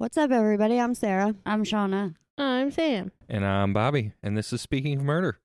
[0.00, 0.80] What's up, everybody?
[0.80, 1.34] I'm Sara.
[1.44, 2.14] I'm Shauna.
[2.38, 3.12] I'm Sam.
[3.28, 5.40] And I'm Bobby, and this is Speaking of Murder.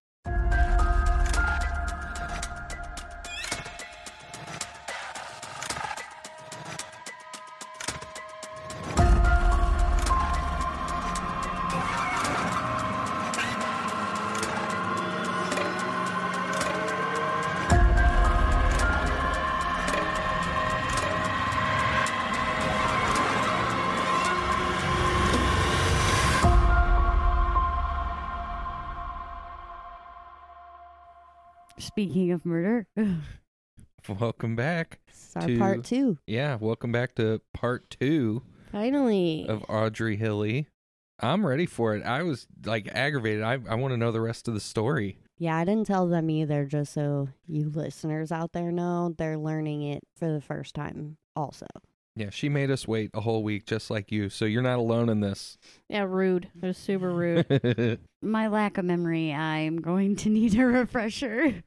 [35.76, 36.18] Part two.
[36.26, 39.46] Yeah, welcome back to part two Finally.
[39.50, 40.68] of Audrey Hilley.
[41.20, 42.04] I'm ready for it.
[42.06, 43.44] I was like aggravated.
[43.44, 45.18] I, I want to know the rest of the story.
[45.38, 49.82] Yeah, I didn't tell them either, just so you listeners out there know they're learning
[49.82, 51.68] it for the first time, also.
[52.16, 55.10] Yeah, she made us wait a whole week just like you, so you're not alone
[55.10, 55.58] in this.
[55.90, 56.48] Yeah, rude.
[56.62, 58.00] It was super rude.
[58.22, 61.64] my lack of memory, I'm going to need a refresher.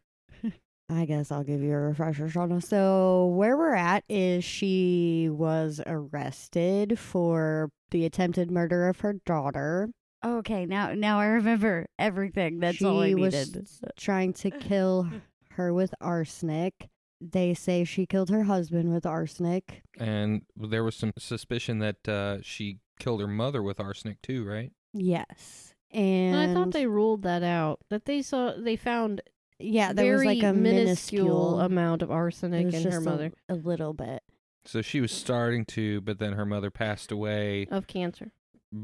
[0.90, 2.62] I guess I'll give you a refresher, Shauna.
[2.62, 9.90] So, where we're at is she was arrested for the attempted murder of her daughter.
[10.24, 12.58] Okay, now now I remember everything.
[12.60, 15.08] That's all I She was trying to kill
[15.52, 16.88] her with arsenic.
[17.20, 19.82] They say she killed her husband with arsenic.
[19.98, 24.72] and there was some suspicion that uh, she killed her mother with arsenic too, right?
[24.94, 25.74] Yes.
[25.90, 27.80] And And I thought they ruled that out.
[27.90, 29.20] That they saw they found
[29.58, 32.94] yeah, there very was like a minuscule minuscule amount of It arsenic was in just
[32.94, 34.22] her mother a little bit.
[34.64, 38.30] So she was starting to, but then her mother passed away of cancer.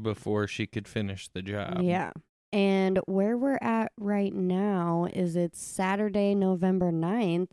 [0.01, 1.81] before she could finish the job.
[1.83, 2.11] yeah.
[2.53, 7.49] And where we're at right now is it's Saturday, November 9th.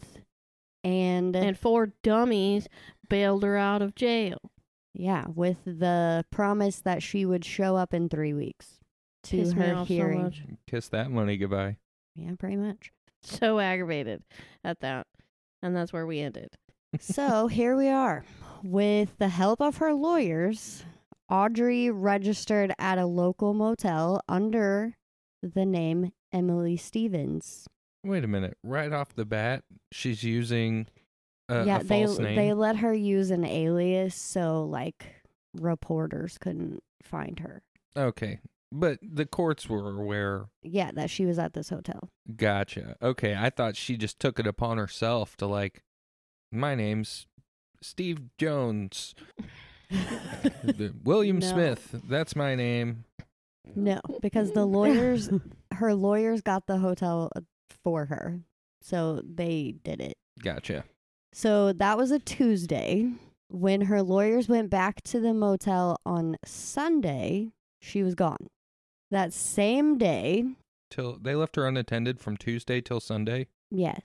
[0.84, 2.68] And, And four dummies
[3.08, 4.38] bailed her out of jail.
[4.94, 8.78] yeah, with the promise that she would show up in three weeks
[9.24, 10.22] to Pissed her off so hearing.
[10.22, 10.42] much.
[10.68, 11.76] Kiss that money goodbye.
[12.14, 12.92] yeah, pretty much.
[13.22, 14.22] So aggravated
[14.64, 15.06] at that.
[15.62, 16.50] And that's where we ended.
[17.00, 18.24] so here we are.
[18.62, 20.84] With the help of her lawyers,
[21.30, 24.96] Audrey registered at a local motel under
[25.42, 27.66] the name Emily Stevens.
[28.04, 28.56] Wait a minute.
[28.62, 30.86] Right off the bat, she's using
[31.48, 32.36] a, yeah, a they false name.
[32.36, 35.22] they let her use an alias so like
[35.54, 37.62] reporters couldn't find her.
[37.96, 38.40] Okay.
[38.74, 40.46] But the courts were aware.
[40.62, 42.08] Yeah, that she was at this hotel.
[42.34, 42.96] Gotcha.
[43.02, 43.36] Okay.
[43.38, 45.82] I thought she just took it upon herself to, like,
[46.50, 47.26] my name's
[47.82, 49.14] Steve Jones.
[50.64, 51.46] The- William No.
[51.46, 52.00] Smith.
[52.08, 53.04] That's my name.
[53.76, 55.28] No, because the lawyers
[55.74, 57.40] her lawyers got the hotel uh,
[57.84, 58.40] for her.
[58.80, 60.14] So they did it.
[60.42, 60.84] Gotcha.
[61.34, 63.10] So that was a Tuesday.
[63.50, 67.50] When her lawyers went back to the motel on Sunday,
[67.82, 68.48] she was gone.
[69.12, 70.44] That same day,
[70.90, 73.46] Till they left her unattended from Tuesday till Sunday.
[73.70, 74.00] yes.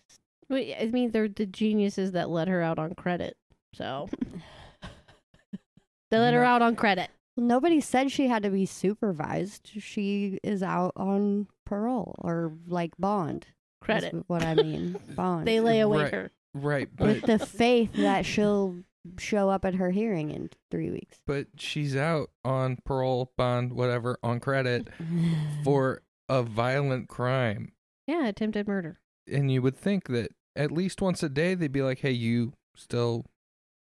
[0.50, 3.35] I mean, they're the geniuses that let her out on credit.
[3.73, 4.07] So
[6.12, 7.09] they let her out on credit.
[7.35, 9.72] Nobody said she had to be supervised.
[9.79, 13.44] She is out on parole or like bond.
[13.47, 13.50] is
[13.81, 14.23] Credit.
[14.28, 14.97] what I mean.
[15.16, 15.46] Bond.
[15.47, 16.13] They lay away Right.
[16.13, 16.31] her.
[16.53, 16.90] Right.
[16.96, 17.07] But...
[17.07, 18.75] with the faith that she'll
[19.18, 21.19] show up at her hearing in three weeks.
[21.25, 24.88] but she's out on parole, bond, whatever, on credit
[25.63, 27.72] for a violent crime.
[28.07, 29.00] Yeah, attempted murder.
[29.31, 32.53] and you would think that at least once a day they'd be like, "Hey, you
[32.75, 33.25] still,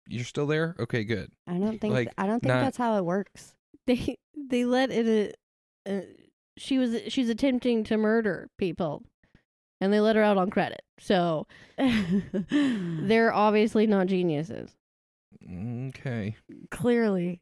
[0.09, 0.75] you're still there?
[0.81, 3.55] Okay, good." I don't think Like, I don't think not- that's how it works.
[3.87, 5.37] They they let it.
[5.87, 6.01] Uh, uh,
[6.57, 9.03] she was she's attempting to murder people,
[9.81, 10.83] and they let her out on credit.
[10.99, 11.47] So
[12.51, 14.71] they're obviously not geniuses.
[15.89, 16.37] Okay,
[16.71, 17.41] Clearly.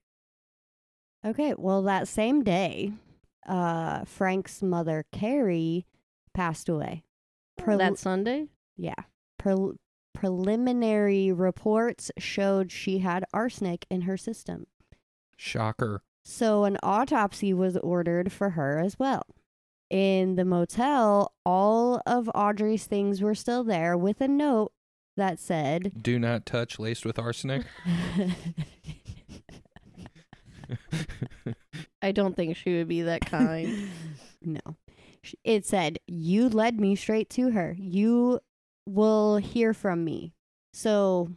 [1.24, 2.92] Okay, well that same day,
[3.46, 5.86] uh Frank's mother Carrie
[6.34, 7.04] passed away.
[7.60, 8.48] Prel- that Sunday.
[8.76, 8.94] yeah.
[9.40, 9.76] Prel-
[10.12, 14.66] preliminary reports showed she had arsenic in her system.
[15.36, 16.02] shocker.
[16.26, 19.26] So an autopsy was ordered for her as well.
[19.90, 24.72] In the motel, all of Audrey's things were still there with a note
[25.16, 27.64] that said, Do not touch laced with arsenic.
[32.02, 33.90] I don't think she would be that kind.
[34.42, 34.60] no.
[35.42, 37.74] It said, You led me straight to her.
[37.78, 38.40] You
[38.86, 40.34] will hear from me.
[40.72, 41.30] So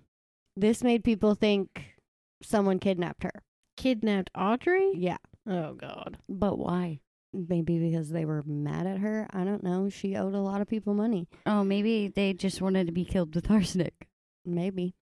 [0.56, 1.96] this made people think
[2.42, 3.44] someone kidnapped her.
[3.78, 4.92] Kidnapped Audrey?
[4.96, 5.18] Yeah.
[5.48, 6.18] Oh God.
[6.28, 7.00] but why?
[7.34, 9.28] Maybe because they were mad at her.
[9.32, 9.90] I don't know.
[9.90, 11.28] She owed a lot of people money.
[11.46, 14.08] Oh, maybe they just wanted to be killed with arsenic.
[14.46, 14.96] Maybe.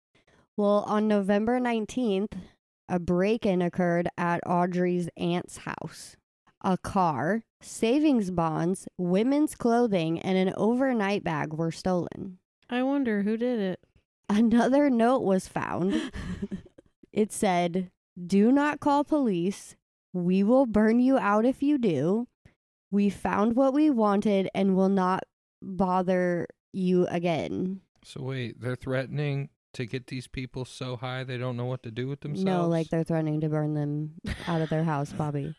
[0.58, 2.34] Well, on November 19th,
[2.90, 6.16] a break in occurred at Audrey's aunt's house.
[6.62, 12.40] A car, savings bonds, women's clothing, and an overnight bag were stolen.
[12.70, 13.80] I wonder who did it.
[14.28, 16.12] Another note was found.
[17.16, 17.92] It said,
[18.22, 19.78] Do not call police.
[20.16, 22.28] We will burn you out if you do.
[22.90, 25.24] We found what we wanted and will not
[25.62, 27.82] bother you again.
[28.04, 31.92] So wait, they're threatening to get these people so high they don't know what to
[31.92, 32.46] do with themselves.
[32.46, 34.12] No, like they're threatening to burn them
[34.48, 35.54] out of their house, Bobby.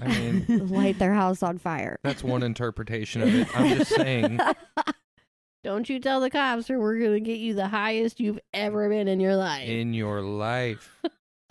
[0.00, 1.98] I mean, Light their house on fire.
[2.04, 3.48] that's one interpretation of it.
[3.58, 4.38] I'm just saying.
[5.64, 8.88] Don't you tell the cops or we're going to get you the highest you've ever
[8.88, 9.68] been in your life.
[9.68, 10.94] in your life.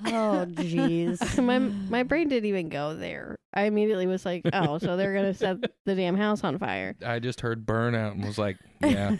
[0.03, 1.42] Oh, jeez.
[1.44, 3.38] my my brain didn't even go there.
[3.53, 7.19] I immediately was like, "Oh, so they're gonna set the damn house on fire." I
[7.19, 9.15] just heard burnout and was like, yeah,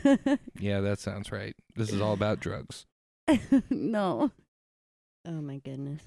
[0.60, 1.56] yeah, that sounds right.
[1.76, 2.86] This is all about drugs.
[3.70, 4.32] no.
[5.28, 6.02] Oh, my goodness.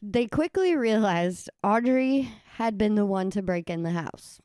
[0.00, 4.40] They quickly realized Audrey had been the one to break in the house.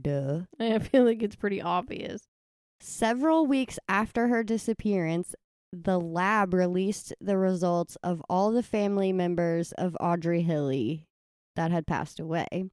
[0.00, 0.42] Duh.
[0.60, 2.22] I feel like it's pretty obvious.
[2.80, 5.34] Several weeks after her disappearance,
[5.72, 11.06] the lab released the results of all the family members of Audrey Hilley
[11.56, 12.64] that had passed away.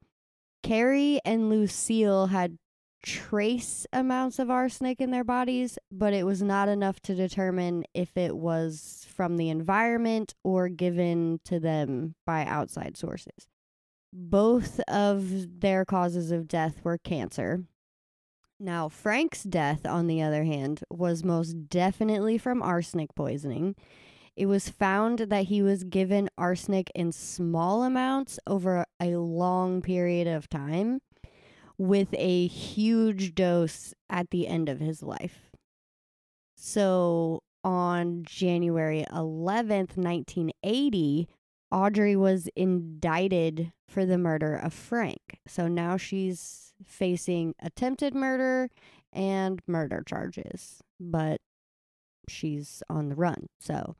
[0.64, 2.58] Carrie and Lucille had
[3.02, 8.18] trace amounts of arsenic in their bodies, but it was not enough to determine if
[8.18, 13.48] it was from the environment or given to them by outside sources.
[14.12, 17.64] Both of their causes of death were cancer.
[18.60, 23.76] Now, Frank's death, on the other hand, was most definitely from arsenic poisoning.
[24.36, 30.28] It was found that he was given arsenic in small amounts over a long period
[30.28, 31.00] of time,
[31.78, 35.50] with a huge dose at the end of his life.
[36.56, 41.28] So, on January 11th, 1980,
[41.72, 45.40] Audrey was indicted for the murder of Frank.
[45.48, 48.70] So now she's facing attempted murder
[49.12, 51.42] and murder charges, but
[52.28, 53.48] she's on the run.
[53.60, 53.96] So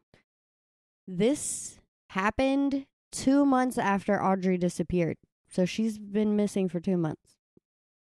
[1.08, 1.80] this
[2.12, 5.18] happened two months after Audrey disappeared.
[5.50, 7.36] So she's been missing for two months.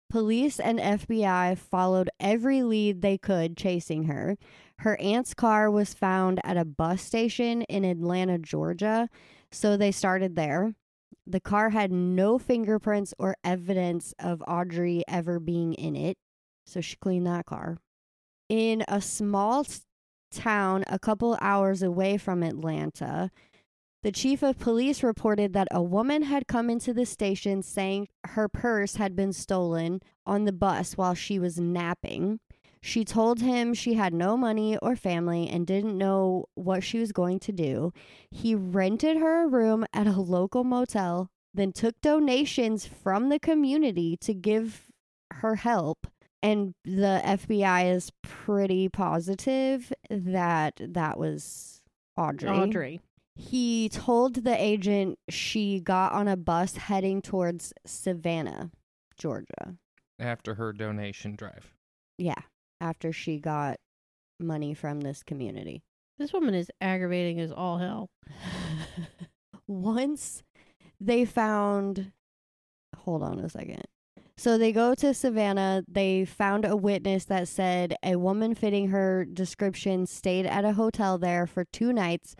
[0.09, 4.37] Police and FBI followed every lead they could chasing her.
[4.79, 9.09] Her aunt's car was found at a bus station in Atlanta, Georgia,
[9.51, 10.73] so they started there.
[11.27, 16.17] The car had no fingerprints or evidence of Audrey ever being in it,
[16.65, 17.77] so she cleaned that car.
[18.47, 19.65] In a small
[20.31, 23.31] town a couple hours away from Atlanta,
[24.03, 28.47] the chief of police reported that a woman had come into the station saying her
[28.47, 32.39] purse had been stolen on the bus while she was napping.
[32.85, 37.11] She told him she had no money or family and didn't know what she was
[37.11, 37.91] going to do.
[38.29, 44.17] He rented her a room at a local motel, then took donations from the community
[44.17, 44.83] to give
[45.33, 46.05] her help.
[46.43, 51.81] And the FBI is pretty positive that that was
[52.15, 52.51] Audrey.
[52.51, 53.01] Audrey.
[53.33, 58.69] He told the agent she got on a bus heading towards Savannah,
[59.17, 59.77] Georgia.
[60.19, 61.73] After her donation drive.
[62.19, 62.43] Yeah,
[62.81, 63.77] after she got
[64.39, 65.83] money from this community.
[66.17, 68.09] This woman is aggravating as all hell.
[69.67, 70.43] Once
[70.99, 72.11] they found,
[72.95, 73.83] hold on a second.
[74.37, 75.83] So they go to Savannah.
[75.87, 81.17] They found a witness that said a woman fitting her description stayed at a hotel
[81.17, 82.35] there for two nights,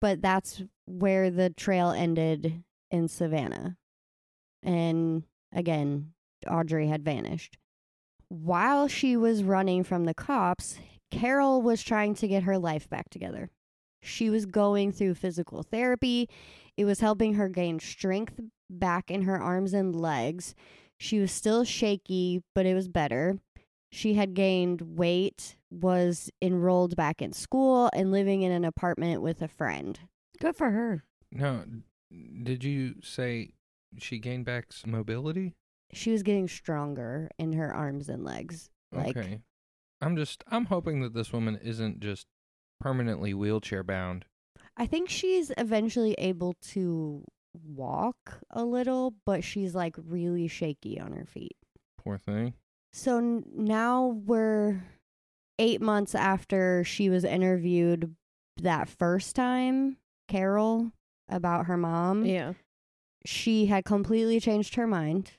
[0.00, 3.76] but that's where the trail ended in Savannah.
[4.62, 6.12] And again,
[6.48, 7.58] Audrey had vanished.
[8.32, 10.78] While she was running from the cops,
[11.10, 13.50] Carol was trying to get her life back together.
[14.00, 16.30] She was going through physical therapy.
[16.78, 20.54] It was helping her gain strength back in her arms and legs.
[20.98, 23.38] She was still shaky, but it was better.
[23.90, 29.42] She had gained weight, was enrolled back in school, and living in an apartment with
[29.42, 30.00] a friend.
[30.40, 31.04] Good for her.
[31.30, 31.64] No,
[32.42, 33.52] did you say
[33.98, 35.52] she gained back s- mobility?
[35.92, 38.70] She was getting stronger in her arms and legs.
[38.92, 39.40] Like, okay.
[40.00, 42.26] I'm just I'm hoping that this woman isn't just
[42.80, 44.24] permanently wheelchair bound.
[44.76, 47.24] I think she's eventually able to
[47.66, 51.56] walk a little, but she's like really shaky on her feet.
[51.98, 52.54] Poor thing.
[52.92, 54.82] So n- now we're
[55.58, 58.14] eight months after she was interviewed
[58.56, 60.92] that first time, Carol,
[61.28, 62.24] about her mom.
[62.24, 62.54] Yeah.
[63.24, 65.32] She had completely changed her mind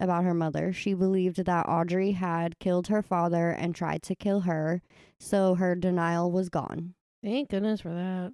[0.00, 0.72] about her mother.
[0.72, 4.82] She believed that Audrey had killed her father and tried to kill her,
[5.18, 6.94] so her denial was gone.
[7.22, 8.32] Thank goodness for that.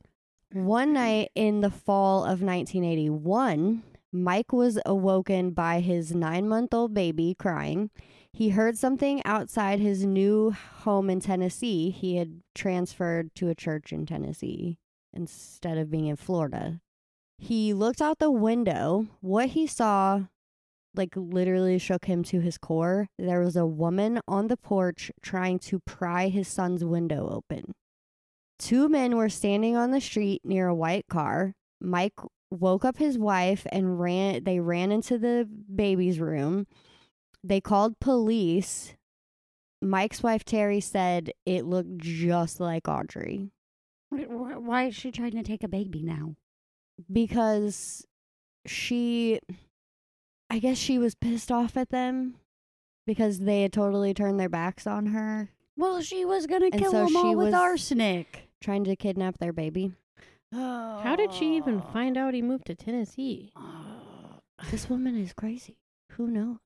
[0.52, 3.82] One night in the fall of 1981,
[4.12, 7.90] Mike was awoken by his nine month old baby crying.
[8.32, 11.90] He heard something outside his new home in Tennessee.
[11.90, 14.78] He had transferred to a church in Tennessee
[15.12, 16.80] instead of being in Florida.
[17.38, 19.06] He looked out the window.
[19.20, 20.24] What he saw,
[20.96, 23.08] like, literally shook him to his core.
[23.18, 27.72] There was a woman on the porch trying to pry his son's window open.
[28.58, 31.52] Two men were standing on the street near a white car.
[31.80, 32.14] Mike
[32.50, 36.66] woke up his wife and ran they ran into the baby's room.
[37.44, 38.94] They called police.
[39.82, 43.50] Mike's wife Terry said it looked just like Audrey
[44.08, 46.34] Why- is she trying to take a baby now?
[47.12, 48.06] because
[48.64, 49.38] she
[50.50, 52.36] I guess she was pissed off at them
[53.06, 56.90] because they had totally turned their backs on her Well, she was gonna And kill
[56.92, 58.48] so them she all with was- arsenic.
[58.60, 59.92] trying to kidnap their baby.
[60.52, 61.90] How did she even Oh.
[61.92, 63.52] find out he moved to Tennessee?
[64.70, 65.76] This woman is crazy.
[66.12, 66.58] Who knows?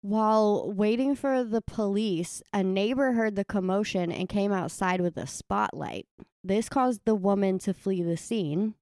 [0.00, 5.26] While waiting for the police, a neighbor heard the commotion and came outside with a
[5.26, 6.06] spotlight.
[6.42, 8.74] This caused the woman to flee the scene.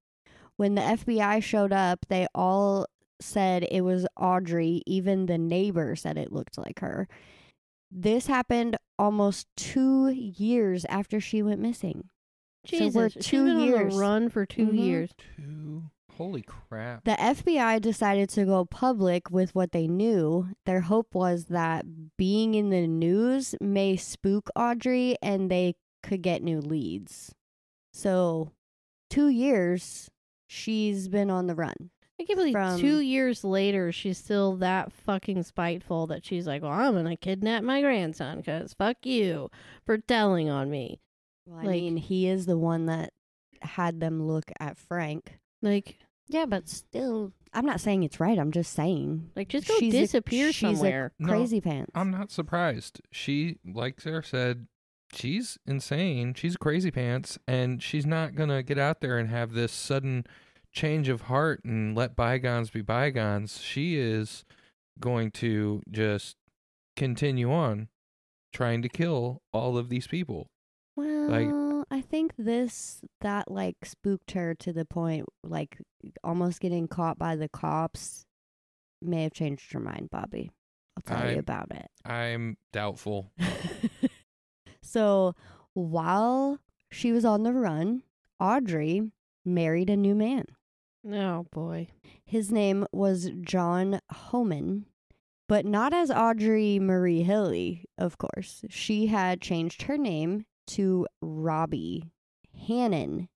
[0.55, 2.85] When the FBI showed up, they all
[3.19, 4.81] said it was Audrey.
[4.85, 7.07] Even the neighbor said it looked like her.
[7.91, 12.09] This happened almost two years after she went missing.
[12.65, 13.93] So Jesus, we're she's two been on years.
[13.95, 14.77] the run for 2 Mhm.
[14.77, 15.09] years.
[15.37, 15.83] Two.
[16.17, 17.03] Holy crap.
[17.05, 20.47] The FBI decided to go public with what they knew.
[20.65, 21.85] Their hope was that
[22.17, 27.33] being in the news may spook Audrey and they could get new leads.
[27.93, 28.51] So,
[29.11, 30.09] two years,
[30.47, 31.91] she's been on the run.
[32.27, 36.61] I can't believe From- two years later she's still that fucking spiteful that she's like,
[36.61, 39.49] "Well, I'm gonna kidnap my grandson because fuck you
[39.85, 40.99] for telling on me."
[41.45, 43.13] Well, I Like- mean, he is the one that
[43.61, 45.39] had them look at Frank.
[45.61, 45.97] Like,
[46.29, 48.37] Yeah, but still, I'm not saying it's right.
[48.37, 51.13] I'm just saying like just go She's a- disappear she's a somewhere.
[51.19, 51.91] No, crazy pants.
[51.95, 52.99] I'm not surprised.
[53.13, 54.67] She, like Sara said,
[55.13, 56.33] she's insane.
[56.33, 60.25] She's crazy pants, and she's not gonna get out there and have this sudden
[60.77, 63.59] change of heart and let bygones be bygones.
[63.59, 64.45] She is
[64.99, 66.37] going to just
[66.95, 67.87] continue on
[68.53, 70.47] trying to kill all of these people.
[70.95, 75.79] Well, I think this that like spooked her to the point like
[76.23, 78.25] almost getting caught by the cops
[79.01, 80.51] may have changed her mind, Bobby.
[80.95, 81.87] I'll tell you I'm- about it.
[82.05, 83.31] I'm doubtful.
[84.81, 85.35] so,
[85.73, 86.59] while
[86.91, 88.03] she was on the run,
[88.39, 89.11] Audrey
[89.45, 90.45] married a new man.
[91.05, 91.87] Oh boy.
[92.25, 94.85] His name was John Homan,
[95.47, 98.65] but not as Audrey Marie Hilley, of course.
[98.69, 102.11] She had changed her name to Robbie
[102.67, 103.29] Hannon.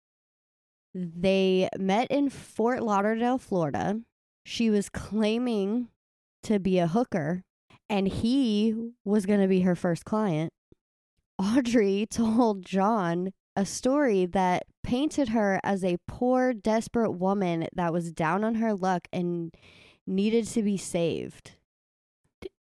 [0.95, 4.01] They met in Fort Lauderdale, Florida.
[4.45, 5.89] She was claiming
[6.43, 7.45] to be a hooker,
[7.89, 10.53] and he was going to be her first client.
[11.39, 18.13] Audrey told John a story that painted her as a poor, desperate woman that was
[18.13, 19.55] down on her luck and
[20.07, 21.53] needed to be saved.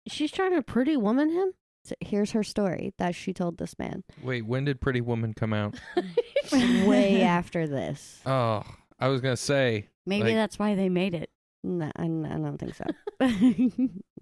[0.08, 1.54] She's trying to pretty woman him?
[1.86, 5.54] So here's her story that she told this man Wait, when did Pretty Woman come
[5.54, 5.76] out?
[6.52, 8.22] way after this.
[8.26, 8.64] Oh,
[9.00, 11.30] I was gonna say maybe Like- that's why they made it.
[11.66, 12.84] No, I, I don't think so.
[13.22, 13.28] I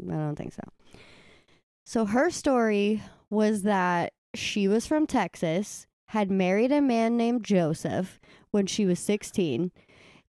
[0.07, 0.62] don't think so.
[1.86, 8.20] So her story was that she was from Texas, had married a man named Joseph
[8.51, 9.72] when she was 16.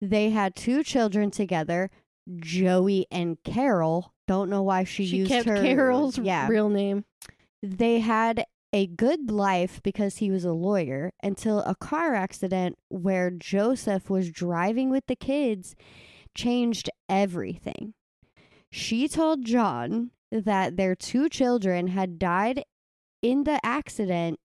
[0.00, 1.90] They had two children together,
[2.36, 4.12] Joey and Carol.
[4.28, 6.46] Don't know why she, She, used kept her Carol's yeah.
[6.46, 7.04] real name.
[7.64, 13.30] They had a good life because he was a lawyer until a car accident where
[13.30, 15.74] Joseph was driving with the kids
[16.36, 17.94] changed everything.
[18.70, 22.62] She told John that their two children had died
[23.20, 24.38] in the accident,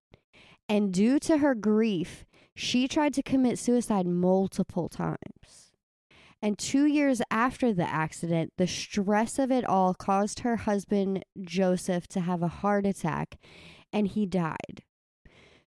[0.69, 5.71] and due to her grief, she tried to commit suicide multiple times.
[6.41, 12.07] And two years after the accident, the stress of it all caused her husband, Joseph,
[12.09, 13.39] to have a heart attack
[13.91, 14.83] and he died.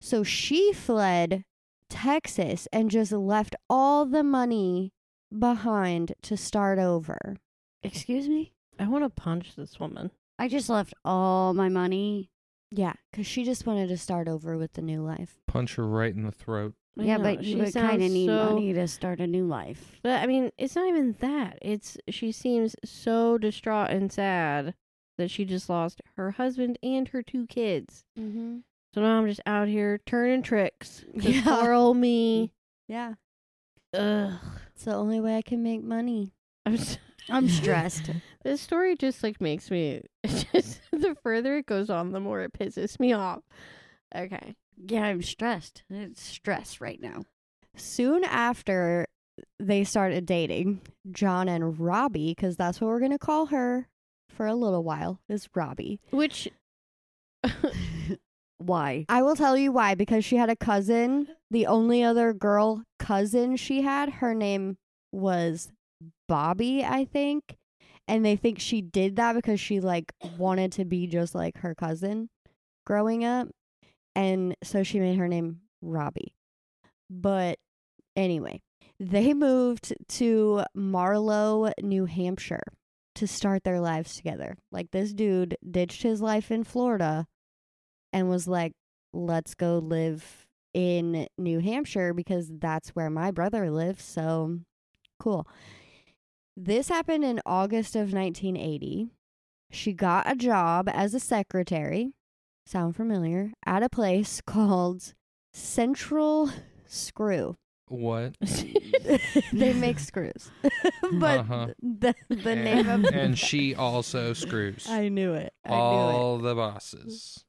[0.01, 1.45] So she fled
[1.89, 4.93] Texas and just left all the money
[5.37, 7.37] behind to start over.
[7.83, 8.53] Excuse me?
[8.79, 10.11] I want to punch this woman.
[10.39, 12.31] I just left all my money.
[12.71, 15.41] Yeah, because she just wanted to start over with the new life.
[15.47, 16.75] punch her right in the throat.
[16.99, 19.27] I yeah, know, but she you would kind of need so- money to start a
[19.27, 19.99] new life.
[20.03, 21.59] But I mean, it's not even that.
[21.63, 24.75] It's she seems so distraught and sad
[25.19, 28.05] that she just lost her husband and her two kids.
[28.19, 28.59] Mm-hmm.
[28.95, 31.05] So now I'm just out here turning tricks.
[31.15, 31.43] Yeah.
[31.45, 32.53] Poor old me.
[32.89, 33.15] Yeah.
[33.95, 34.33] Ugh.
[34.75, 36.33] It's the only way I can make money.
[36.67, 36.99] I'm s-
[37.29, 38.11] I'm stressed.
[38.43, 40.03] this story just like makes me.
[40.25, 43.41] Just the further it goes on, the more it pisses me off.
[44.15, 44.55] Okay.
[44.77, 45.83] yeah, I'm stressed.
[45.91, 47.25] It's stress right now.
[47.77, 49.07] Soon after
[49.59, 53.89] they started dating, John and Robbie, because that's what we're going to call her
[54.29, 56.01] for a little while, is Robbie.
[56.11, 56.49] Which
[58.59, 59.07] Why?
[59.09, 61.29] I will tell you why, because she had a cousin.
[61.51, 64.77] The only other girl cousin she had, her name
[65.13, 65.71] was
[66.29, 67.57] Bobby, I think.
[68.09, 71.75] And they think she did that because she like wanted to be just like her
[71.75, 72.29] cousin
[72.85, 73.49] growing up.
[74.17, 76.35] And so she made her name Robbie.
[77.09, 77.59] But
[78.17, 78.63] anyway,
[78.99, 82.65] they moved to Marlow, New Hampshire
[83.15, 84.57] to start their lives together.
[84.73, 87.27] Like this dude ditched his life in Florida
[88.13, 88.73] and was like,
[89.13, 94.05] let's go live in New Hampshire because that's where my brother lives.
[94.05, 94.59] So
[95.19, 95.47] cool.
[96.63, 99.09] This happened in August of 1980.
[99.71, 102.13] She got a job as a secretary,
[102.67, 105.15] sound familiar, at a place called
[105.55, 106.51] Central
[106.87, 107.57] Screw.
[107.89, 108.35] What?
[109.53, 110.51] they make screws.
[111.13, 111.67] but Uh-huh.
[111.83, 114.87] the, the and, name of and she also screws.
[114.89, 115.53] I knew it.
[115.65, 117.43] I all the bosses.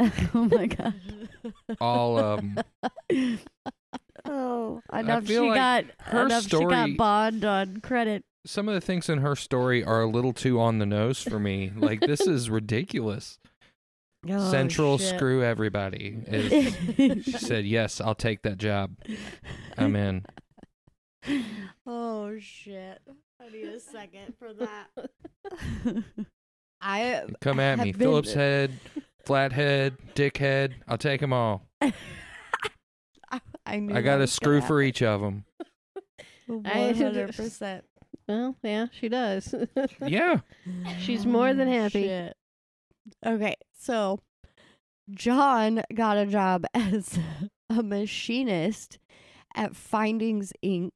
[0.00, 0.94] oh my god.
[1.80, 3.38] All of them.
[4.24, 8.24] oh, Enough feel she like got her enough she story- got bond on credit.
[8.44, 11.38] Some of the things in her story are a little too on the nose for
[11.38, 11.72] me.
[11.76, 13.38] Like this is ridiculous.
[14.28, 15.16] Oh, Central shit.
[15.16, 16.16] screw everybody.
[16.26, 16.74] Is,
[17.24, 18.94] she said, "Yes, I'll take that job.
[19.76, 20.24] I'm in."
[21.86, 23.00] oh shit!
[23.40, 26.04] I need a second for that.
[26.80, 28.72] I Come at me, have been- Phillips head,
[29.24, 30.74] flathead, dickhead.
[30.88, 31.66] I'll take them all.
[31.80, 31.92] I,
[33.66, 35.44] I knew I got a screw gonna for each of them.
[36.48, 37.82] 100%.
[38.28, 39.54] Well, yeah, she does.
[40.06, 40.40] Yeah.
[41.00, 42.04] She's more than Oh, happy.
[42.04, 42.36] shit.
[43.24, 44.20] Okay, so
[45.10, 47.18] John got a job as
[47.68, 48.98] a machinist
[49.54, 50.90] at Findings Inc.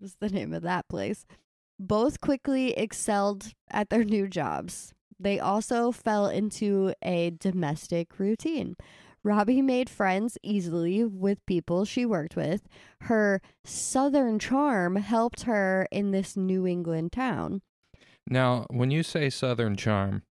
[0.00, 1.24] Was the name of that place.
[1.80, 4.92] Both quickly excelled at their new jobs.
[5.18, 8.76] They also fell into a domestic routine.
[9.24, 12.62] Robbie made friends easily with people she worked with.
[13.02, 17.62] Her southern charm helped her in this New England town.
[18.28, 20.22] Now, when you say Southern charm,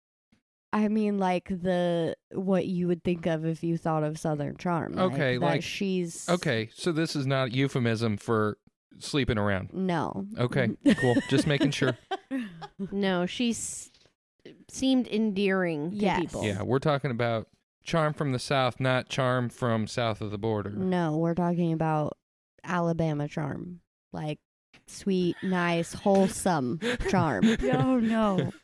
[0.72, 4.98] I mean, like the what you would think of if you thought of Southern Charm.
[4.98, 8.58] Okay, that like- she's okay, so this is not euphemism for
[8.98, 9.70] sleeping around.
[9.72, 10.26] No.
[10.38, 10.68] Okay,
[10.98, 11.14] cool.
[11.30, 11.96] Just making sure.
[12.92, 13.54] No, she
[14.68, 16.20] seemed endearing to Yes.
[16.20, 16.44] people.
[16.44, 17.48] Yeah, we're talking about
[17.86, 20.70] charm from the south, not charm from south of the border.
[20.70, 22.16] No, we're talking about
[22.64, 23.80] Alabama Charm,
[24.12, 24.38] like
[24.86, 27.44] sweet, nice, wholesome charm.
[27.72, 28.52] oh no.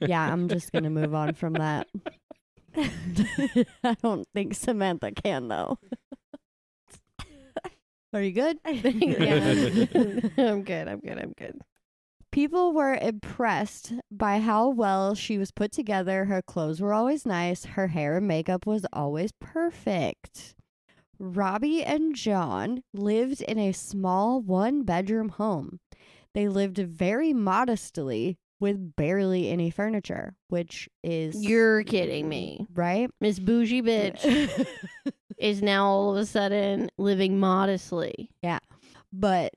[0.00, 1.88] Yeah, I'm just gonna move on from that.
[2.76, 5.78] I don't think Samantha can though.
[8.12, 8.58] Are you good?
[8.64, 9.86] yeah.
[10.38, 10.88] I'm good.
[10.88, 11.18] I'm good.
[11.18, 11.60] I'm good.
[12.36, 16.26] People were impressed by how well she was put together.
[16.26, 17.64] Her clothes were always nice.
[17.64, 20.54] Her hair and makeup was always perfect.
[21.18, 25.80] Robbie and John lived in a small one bedroom home.
[26.34, 32.66] They lived very modestly with barely any furniture, which is You're kidding me.
[32.74, 33.08] right.
[33.18, 34.66] Miss Bougie Bitch
[35.38, 38.28] is now all of a sudden living modestly.
[38.42, 38.58] Yeah.
[39.10, 39.54] But,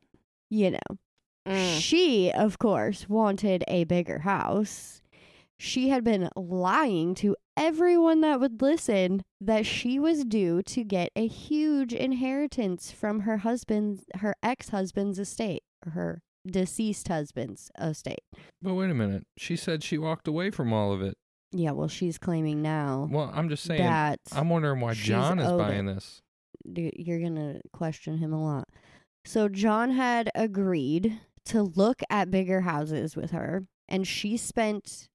[0.50, 0.98] you know,
[1.48, 1.80] Mm.
[1.80, 5.02] She, of course, wanted a bigger house.
[5.58, 11.12] She had been lying to everyone that would listen that she was due to get
[11.16, 18.24] a huge inheritance from her husband's her ex-husband's estate, her deceased husband's estate.
[18.62, 19.26] but wait a minute.
[19.38, 21.18] She said she walked away from all of it.
[21.52, 23.82] Yeah, well, she's claiming now Well, I'm just saying.
[23.82, 25.96] that I'm wondering why John is buying it.
[25.96, 26.22] this.
[26.64, 28.66] you're going to question him a lot.
[29.26, 31.20] So John had agreed
[31.50, 35.08] to look at bigger houses with her, and she spent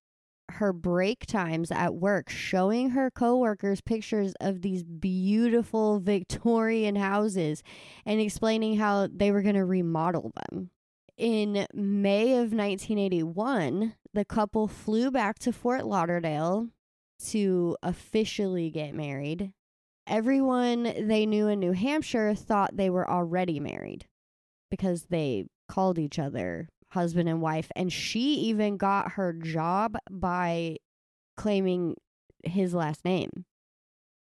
[0.50, 7.62] her break times at work showing her coworkers pictures of these beautiful Victorian houses
[8.04, 10.70] and explaining how they were going to remodel them.
[11.16, 16.68] In May of 1981, the couple flew back to Fort Lauderdale
[17.28, 19.52] to officially get married
[20.06, 24.06] everyone they knew in New Hampshire thought they were already married
[24.70, 27.70] because they called each other husband and wife.
[27.76, 30.76] And she even got her job by
[31.36, 31.96] claiming
[32.42, 33.44] his last name.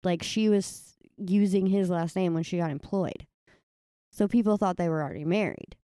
[0.03, 3.25] Like she was using his last name when she got employed.
[4.11, 5.75] So people thought they were already married,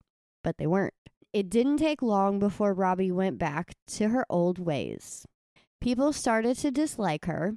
[0.43, 0.93] but they weren't.
[1.33, 5.25] It didn't take long before Robbie went back to her old ways.
[5.81, 7.55] People started to dislike her.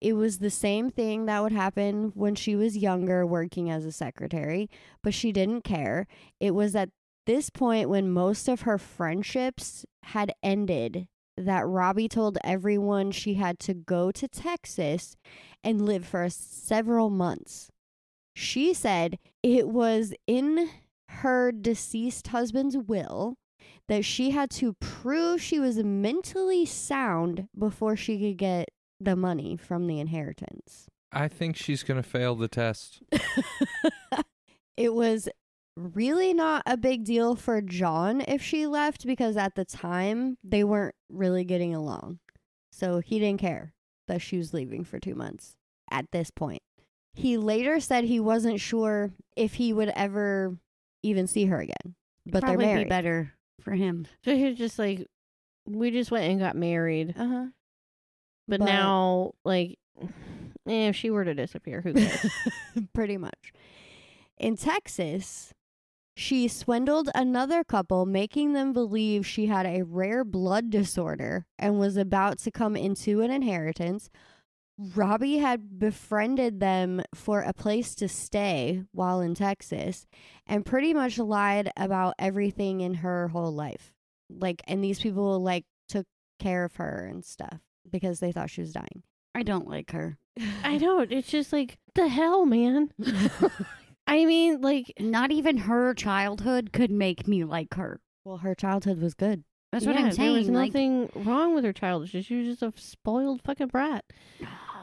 [0.00, 3.92] It was the same thing that would happen when she was younger working as a
[3.92, 4.68] secretary,
[5.02, 6.06] but she didn't care.
[6.40, 6.90] It was at
[7.30, 13.60] this point when most of her friendships had ended that Robbie told everyone she had
[13.60, 15.16] to go to Texas
[15.62, 17.70] and live for several months.
[18.34, 20.70] She said it was in
[21.08, 23.36] her deceased husband's will
[23.86, 29.56] that she had to prove she was mentally sound before she could get the money
[29.56, 30.88] from the inheritance.
[31.12, 33.04] I think she's going to fail the test.
[34.76, 35.28] it was
[35.76, 40.64] really not a big deal for John if she left because at the time they
[40.64, 42.18] weren't really getting along.
[42.72, 43.72] So he didn't care
[44.08, 45.54] that she was leaving for two months
[45.90, 46.62] at this point.
[47.14, 50.56] He later said he wasn't sure if he would ever
[51.02, 51.94] even see her again.
[52.26, 52.88] But Probably they're be married.
[52.88, 54.06] better for him.
[54.24, 55.06] So he's just like,
[55.66, 57.46] we just went and got married, Uh-huh.
[58.46, 59.78] but, But- now like,
[60.68, 62.26] eh, if she were to disappear, who cares?
[62.94, 63.52] Pretty much.
[64.38, 65.52] In Texas,
[66.20, 71.96] she swindled another couple, making them believe she had a rare blood disorder and was
[71.96, 74.10] about to come into an inheritance.
[74.76, 80.06] Robbie had befriended them for a place to stay while in Texas
[80.46, 83.94] and pretty much lied about everything in her whole life.
[84.28, 86.06] Like, and these people like took
[86.38, 89.04] care of her and stuff because they thought she was dying.
[89.34, 90.18] I don't like her.
[90.64, 91.10] I don't.
[91.10, 92.92] It's just like the hell, man.
[94.10, 98.00] I mean, like, Not even her childhood could make me like her.
[98.24, 99.44] well, her childhood was good.
[99.72, 100.28] That's what yeah, I'm saying.
[100.32, 102.24] There was like, nothing wrong with her childhood.
[102.24, 104.04] She was just a spoiled fucking brat.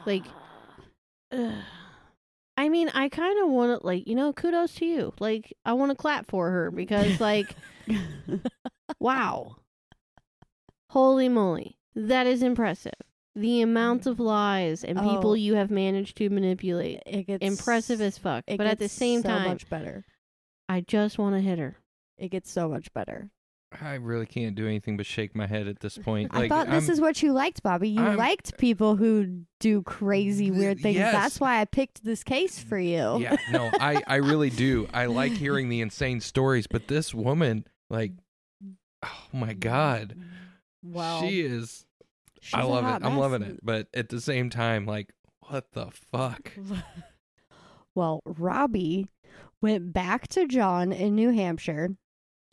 [0.06, 0.24] like-
[1.32, 1.52] Ugh.
[2.56, 5.12] I mean, I kind of want to, like, you know, kudos to you.
[5.20, 7.54] Like, I want to clap for her because, like,
[8.98, 9.56] wow.
[10.90, 11.76] Holy moly.
[11.94, 12.94] That is impressive.
[13.40, 15.34] The amount of lies and people Oh.
[15.34, 17.02] you have managed to manipulate.
[17.06, 18.44] It gets Impressive as fuck.
[18.46, 20.04] it But at the gets same so time, much better.
[20.68, 21.76] I just want to hit her.
[22.18, 23.30] It gets so much better.
[23.80, 26.32] I really can't do anything but shake my head at this point.
[26.34, 27.90] Like, I thought this I'm- is what you liked, Bobby.
[27.90, 30.96] You I'm- liked people who do crazy weird things.
[30.96, 31.12] yes.
[31.12, 33.18] That's why I picked this case for you.
[33.20, 34.88] Yeah, no, I, I really do.
[34.92, 38.12] I like hearing the insane stories, but this woman, like,
[39.04, 40.16] oh my God.
[40.82, 41.84] Well, she is,
[42.48, 43.04] she's I a love hot it.
[43.06, 43.60] I'm loving it.
[43.62, 45.12] But at the same time, like,
[45.48, 46.52] what the fuck?
[47.94, 49.08] Well, Robbie
[49.60, 51.96] went back to John in New Hampshire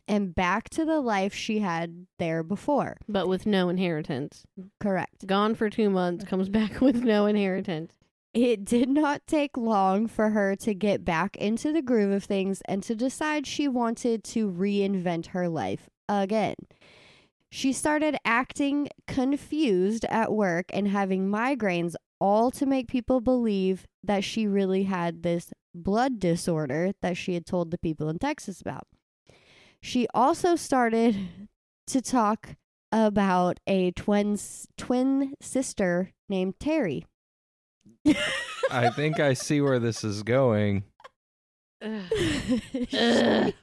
[0.07, 2.97] and back to the life she had there before.
[3.07, 4.43] But with no inheritance.
[4.79, 5.27] Correct.
[5.27, 7.93] Gone for two months, comes back with no inheritance.
[8.33, 12.63] It did not take long for her to get back into the groove of things
[12.67, 16.55] and to decide she wanted to reinvent her life again.
[17.51, 24.23] She started acting confused at work and having migraines, all to make people believe that
[24.23, 28.87] she really had this blood disorder that she had told the people in Texas about.
[29.81, 31.15] She also started
[31.87, 32.55] to talk
[32.91, 34.37] about a twin
[34.77, 37.05] twin sister named Terry.
[38.71, 40.83] I think I see where this is going.
[42.89, 43.53] she,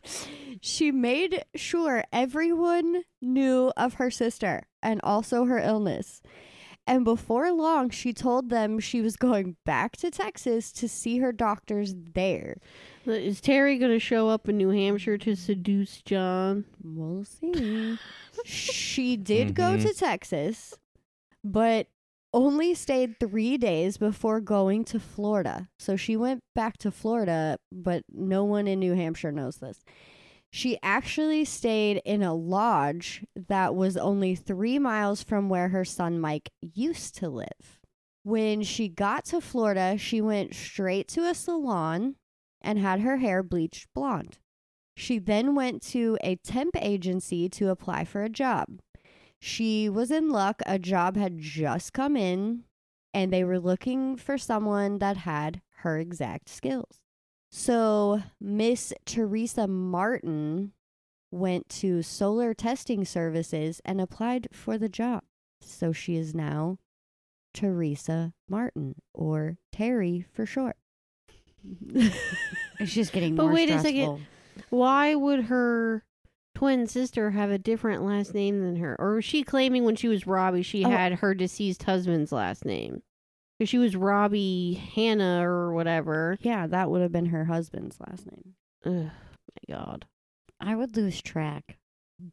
[0.65, 6.23] she made sure everyone knew of her sister and also her illness.
[6.87, 11.33] And before long, she told them she was going back to Texas to see her
[11.33, 12.57] doctors there.
[13.07, 16.65] Is Terry going to show up in New Hampshire to seduce John?
[16.83, 17.99] We'll see.
[18.45, 19.83] she did go Mhm.
[19.83, 20.75] to Texas,
[21.45, 21.87] but
[22.35, 25.69] only stayed three days before going to Florida.
[25.79, 29.85] So she went back to Florida, but no one in New Hampshire knows this.
[30.55, 36.21] She actually stayed in a lodge that was only three miles from where her son
[36.21, 37.81] Mike used to live.
[38.23, 42.17] When she got to Florida, she went straight to a salon
[42.61, 44.39] and had her hair bleached blonde.
[44.95, 48.81] She then went to a temp agency to apply for a job.
[49.41, 50.61] She was in luck.
[50.67, 52.65] A job had just come in,
[53.15, 57.02] and they were looking for someone that had her exact skills.
[57.55, 60.73] So, Miss Teresa Martin
[61.31, 65.23] went to Solar Testing Services and applied for the job.
[65.61, 66.79] So, she is now
[67.53, 70.77] Teresa Martin, or Terry for short.
[72.81, 74.27] It's just getting But more wait a second.
[74.71, 76.05] Why would her
[76.55, 78.97] twin sister have a different last name than her?
[78.99, 80.91] Or was she claiming when she was Robbie she Oh.
[80.91, 83.03] had her deceased husband's last name?
[83.63, 86.37] Because she was Robbie Hannon or whatever.
[86.41, 88.55] yeah, that would have been her husband's last name.
[88.85, 89.13] Ugh,
[89.69, 90.05] my God.
[90.59, 91.79] I would lose track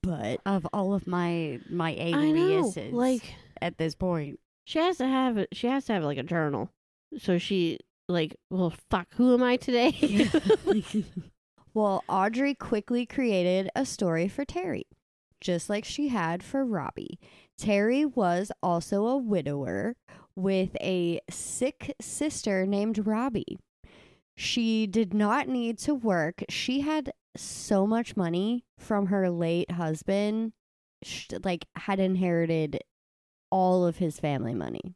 [0.02, 2.20] But of all of my my I know.
[2.22, 2.92] aliases.
[2.92, 4.40] Like at this point.
[4.66, 5.50] she has to have it.
[5.54, 6.72] She has to have like a journal.
[7.20, 9.10] So she like, well, fuck.
[9.18, 10.28] Who am I today?
[11.76, 14.88] well, Audrey quickly created a story for Terry,
[15.42, 17.20] just like she had for Robbie.
[17.56, 19.96] Terry was also a widower
[20.40, 23.60] with a sick sister named Robbie.
[24.36, 26.44] She did not need to work.
[26.50, 30.54] She had so much money from her late husband,
[31.04, 32.80] sh- like had inherited
[33.52, 34.96] all of his family money.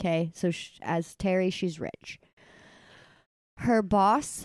[0.00, 2.18] Okay, so sh- as Terry, she's rich.
[3.58, 4.44] Her boss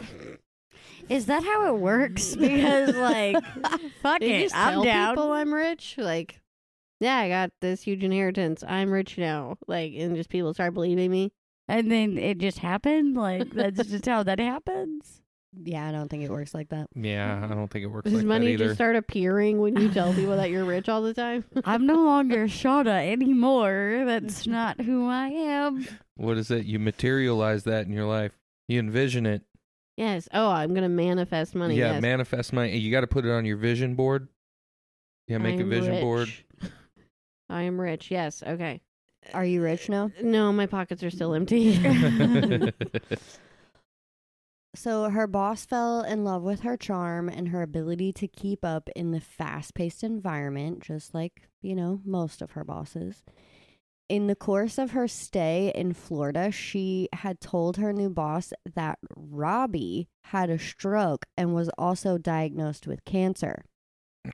[1.09, 2.35] Is that how it works?
[2.39, 3.37] Because like
[4.03, 5.15] fuck They it, just I'm tell down.
[5.15, 5.95] people I'm rich.
[5.97, 6.41] Like,
[6.99, 8.63] yeah, I got this huge inheritance.
[8.67, 9.57] I'm rich now.
[9.67, 11.31] Like, and just people start believing me.
[11.67, 13.15] And then it just happened.
[13.15, 15.21] Like that's just how that happens.
[15.63, 16.87] Yeah, I don't think it works like that.
[16.93, 19.89] Yeah, I don't think it works Does like that money just start appearing when you
[19.89, 21.45] tell people that you're rich all the time?
[21.65, 24.03] I'm no longer Shauna anymore.
[24.05, 25.87] That's not who I am.
[26.15, 26.65] What is it?
[26.65, 28.33] You materialize that in your life.
[28.67, 29.41] You envision it.
[29.95, 30.27] yes.
[30.33, 31.75] Oh, I'm gonna manifest money.
[31.75, 32.01] yeah, yes.
[32.01, 32.77] manifest money.
[32.77, 34.27] You got to put it on your vision board.
[35.27, 36.31] Yeah, make a I'm vision board.
[37.49, 37.55] Rich.
[37.55, 38.11] I am rich.
[38.11, 38.43] Yes.
[38.45, 38.81] Okay.
[39.33, 40.05] Are you rich now?
[40.17, 41.79] Uh, no, my pockets are still empty.
[44.77, 48.89] So her boss fell in love with her charm and her ability to keep up
[48.95, 53.23] in the fast paced environment, just like, you know, most of her bosses.
[54.07, 58.99] In the course of her stay in Florida, she had told her new boss that
[59.15, 63.65] Robbie had a stroke and was also diagnosed with cancer.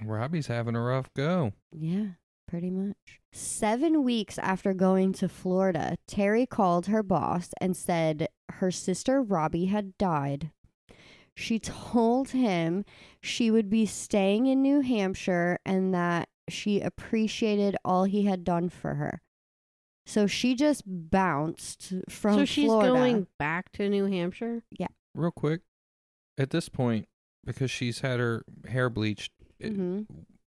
[0.04, 1.54] Robbie's having a rough go.
[1.72, 2.08] Yeah,
[2.48, 3.20] pretty much.
[3.32, 9.66] Seven weeks after going to Florida, Terry called her boss and said her sister Robbie
[9.66, 10.52] had died.
[11.36, 12.86] She told him
[13.22, 18.70] she would be staying in New Hampshire and that she appreciated all he had done
[18.70, 19.22] for her.
[20.06, 22.94] So she just bounced from so she's Florida.
[22.94, 24.64] going back to New Hampshire.
[24.78, 24.88] Yeah.
[25.16, 25.62] Real quick,
[26.38, 27.08] at this point,
[27.46, 30.06] because she's had her hair bleached, i- Mhm.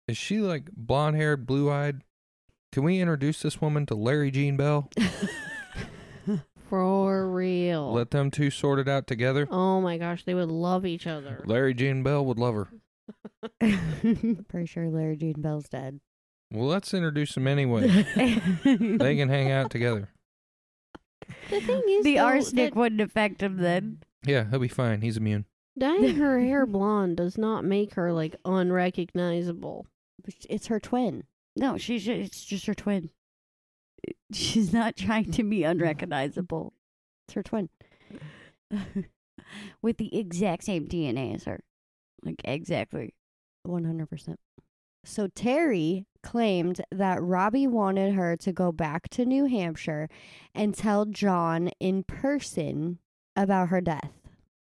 [0.09, 2.03] Is she like blonde haired, blue eyed?
[2.73, 4.91] Can we introduce this woman to Larry Gene Bell?
[6.69, 7.93] For real.
[7.93, 9.47] Let them two sort it out together.
[9.51, 11.43] oh my gosh, they would love each other.
[11.47, 12.69] Larry Gene Bell would love her.
[14.49, 16.01] Pretty sure Larry Gene Bell's dead.
[16.51, 17.87] Well, let's introduce them anyway.
[18.65, 20.11] they can hang out together.
[21.51, 24.03] The thing is, the though, arsenic that wouldn't affect him then.
[24.27, 25.01] Yeah, he'll be fine.
[25.03, 25.45] He's immune.
[25.79, 29.87] dyeing her hair blonde does not make her like unrecognizable.
[30.49, 31.25] It's her twin.
[31.57, 33.11] No, she's ju- it's just her twin.
[34.33, 36.73] She's not trying to be unrecognizable
[37.27, 37.69] It's her twin.
[39.83, 41.61] with the exact same DNA as her.
[42.23, 43.15] Like exactly.
[43.67, 44.37] 100%.
[45.05, 50.09] So Terry claimed that Robbie wanted her to go back to New Hampshire
[50.55, 52.99] and tell John in person
[53.35, 54.13] about her death.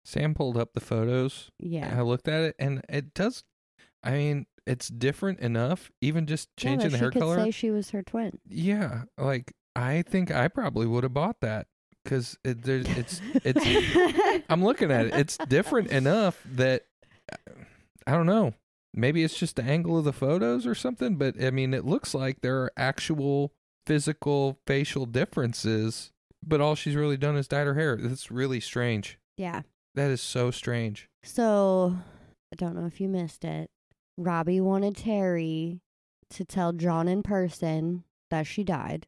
[0.06, 1.52] Sam pulled up the photos.
[1.60, 1.94] Yeah.
[1.98, 3.44] I looked at it, and it does.
[4.04, 5.92] I mean, it's different enough.
[6.02, 7.36] Even just Yeah, changing but the she hair could color.
[7.44, 8.40] say she was her twin.
[8.48, 11.68] yeah, like I think I probably would have bought that
[12.04, 14.44] because it, there's it's it's.
[14.50, 15.16] I'm looking at it.
[15.16, 16.84] It's different enough that
[18.08, 18.54] I don't know.
[18.94, 22.14] Maybe it's just the angle of the photos or something, but I mean, it looks
[22.16, 23.54] like there are actual
[23.86, 26.12] physical facial differences.
[26.46, 27.94] But all she's really done is dyed her hair.
[28.02, 29.20] It's really strange.
[29.38, 29.62] yeah.
[29.96, 31.10] That is so strange.
[31.24, 31.98] So
[32.54, 33.70] I don't know if you missed it.
[34.20, 35.80] Robbie wanted Terry
[36.32, 39.08] to tell John in person that she died.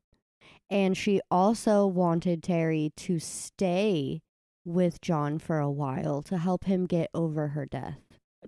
[0.70, 4.22] And she also wanted Terry to stay
[4.64, 8.00] with John for a while to help him get over her death.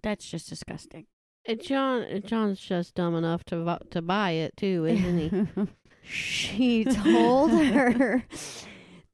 [0.01, 1.05] That's just disgusting.
[1.45, 5.67] And John, John's just dumb enough to to buy it too, isn't he?
[6.05, 8.25] She told her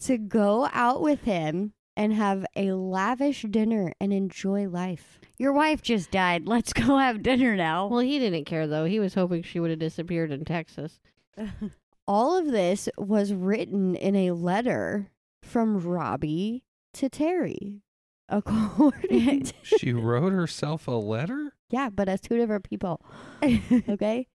[0.02, 5.20] to go out with him and have a lavish dinner and enjoy life.
[5.38, 6.48] Your wife just died.
[6.48, 7.88] Let's go have dinner now.
[7.88, 8.86] well, he didn't care though.
[8.86, 11.02] He was hoping she would have disappeared in Texas.
[12.08, 15.10] All of this was written in a letter
[15.44, 17.82] from Robbie to Terry.
[18.30, 21.52] According to, She wrote herself a letter?
[21.70, 23.02] yeah, but as two different people.
[23.44, 24.28] Okay?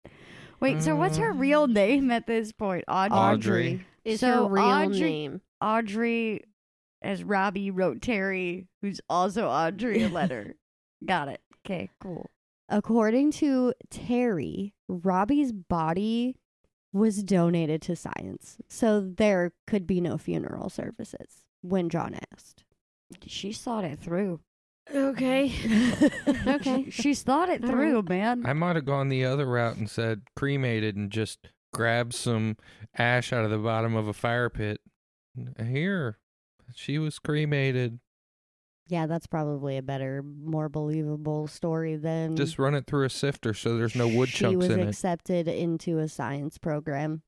[0.59, 1.73] Wait, so what's her real mm.
[1.73, 2.83] name at this point?
[2.89, 3.17] Audrey.
[3.17, 3.85] Audrey.
[4.03, 5.41] Is So her real Audrey- name?
[5.61, 6.43] Audrey,
[7.03, 10.55] as Robbie wrote Terry, who's also Audrey, a letter.
[11.05, 11.41] Got it.
[11.65, 12.29] Okay, cool.
[12.69, 16.37] According to Terry, Robbie's body
[16.91, 18.57] was donated to science.
[18.69, 22.63] So there could be no funeral services when John asked.
[23.25, 24.39] She thought it through.
[24.93, 25.51] Okay.
[26.47, 26.89] okay.
[26.89, 28.45] She's thought it All through, man.
[28.45, 32.57] I might have gone the other route and said cremated and just grabbed some
[32.97, 34.79] ash out of the bottom of a fire pit.
[35.57, 36.19] Here,
[36.75, 37.99] she was cremated.
[38.87, 43.53] Yeah, that's probably a better, more believable story than Just run it through a sifter
[43.53, 44.89] so there's no wood she chunks was in it.
[44.89, 47.21] accepted into a science program.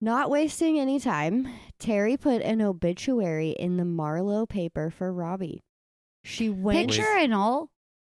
[0.00, 5.62] Not wasting any time, Terry put an obituary in the Marlow paper for Robbie.
[6.22, 7.70] She went, Picture and all.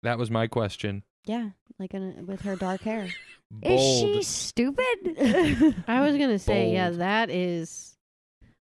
[0.04, 1.04] That was my question.
[1.26, 3.08] yeah, like in, with her dark hair.
[3.62, 4.84] Is she stupid?
[5.88, 7.00] I was gonna say, yeah, Bold.
[7.02, 7.96] that is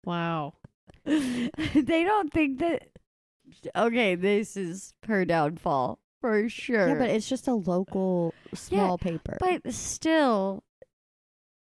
[0.06, 0.54] wow.
[1.74, 2.90] they don't think that.
[3.76, 6.90] Okay, this is her downfall for sure.
[6.90, 9.38] Yeah, but it's just a local small paper.
[9.40, 10.64] But still,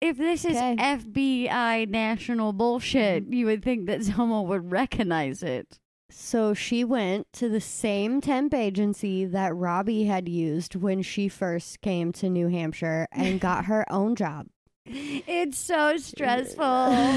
[0.02, 0.76] if this is Okay.
[0.76, 3.34] FBI national bullshit, mm-hmm.
[3.34, 5.80] you would think that someone would recognize it.
[6.10, 11.82] So she went to the same temp agency that Robbie had used when she first
[11.82, 14.48] came to New Hampshire and got her own job.
[14.86, 16.63] It's so stressful.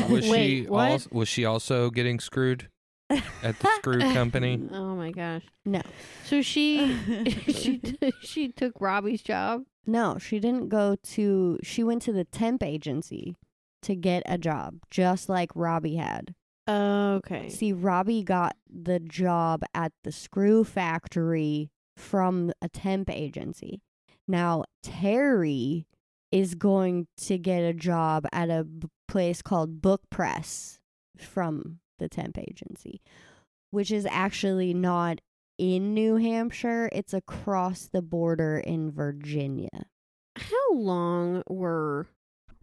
[0.09, 0.91] Was she what?
[0.91, 2.69] also was she also getting screwed
[3.11, 4.61] at the screw company?
[4.73, 5.43] Oh my gosh.
[5.65, 5.83] No.
[6.25, 6.97] So she
[7.49, 9.65] she t- she took Robbie's job.
[9.87, 13.37] No, she didn't go to she went to the temp agency
[13.83, 16.35] to get a job, just like Robbie had.
[16.69, 17.49] Okay.
[17.49, 23.81] See, Robbie got the job at the screw factory from a temp agency.
[24.27, 25.87] Now, Terry
[26.31, 30.79] is going to get a job at a b- place called Book Press
[31.19, 33.01] from the temp agency,
[33.71, 35.21] which is actually not
[35.59, 36.89] in New Hampshire.
[36.93, 39.87] It's across the border in Virginia.
[40.37, 42.07] How long were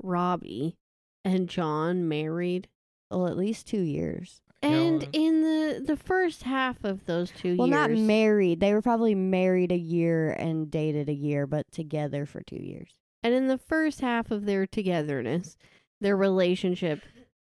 [0.02, 0.76] Robbie
[1.24, 2.68] and John married?
[3.12, 4.42] Well, at least two years.
[4.62, 5.10] And Yeah.
[5.14, 8.60] in the the first half of those two Well, years, not married.
[8.62, 12.90] They were probably married a year and dated a year, but together for two years.
[13.26, 15.58] And in the first half of their togetherness,
[16.00, 17.02] their relationship,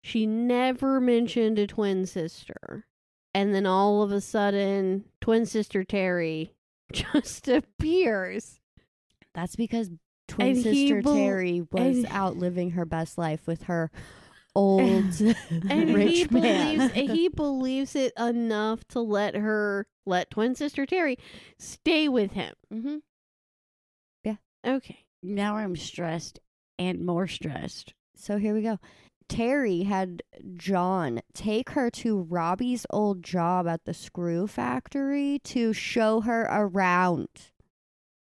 [0.01, 2.85] she never mentioned a twin sister.
[3.33, 6.53] And then all of a sudden, twin sister Terry
[6.93, 8.59] just appears.
[9.33, 9.89] That's because
[10.27, 13.89] twin And sister bel- Terry was and- out living her best life with her
[14.55, 14.83] old
[15.69, 16.77] And he rich man.
[16.77, 21.17] believes he believes it enough to let her let twin sister Terry
[21.57, 22.53] stay with him.
[22.71, 22.97] Mm-hmm.
[24.23, 24.35] Yeah.
[24.63, 24.99] Okay.
[25.23, 26.39] Now I'm stressed
[26.77, 27.93] and more stressed.
[28.15, 28.79] So here we go.
[29.29, 30.21] Terry had
[30.55, 37.27] John take her to Robbie's old job at the screw factory to show her around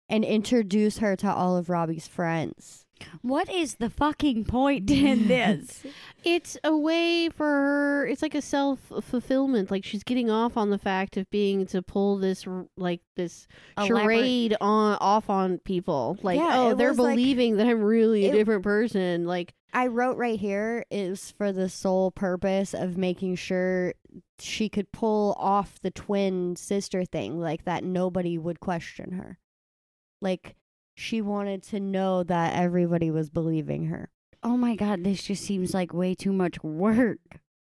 [0.09, 2.85] and introduce her to all of Robbie's friends.
[3.23, 5.85] What is the fucking point in this?
[6.25, 8.07] It's a way for her.
[8.07, 9.71] It's like a self fulfillment.
[9.71, 13.47] Like she's getting off on the fact of being to pull this like this
[13.79, 16.19] Elaborate- charade on off on people.
[16.23, 19.27] Like Yeah, oh, they're was like- believing that I'm really a it- different person.
[19.27, 23.95] Like I wrote right here is for the sole purpose of making sure
[24.41, 29.39] she could pull off the twin sister thing, like that nobody would question her.
[30.21, 30.57] Like
[30.97, 34.11] she wanted to know that everybody was believing her.
[34.43, 37.19] Oh my god, this just seems like way too much work.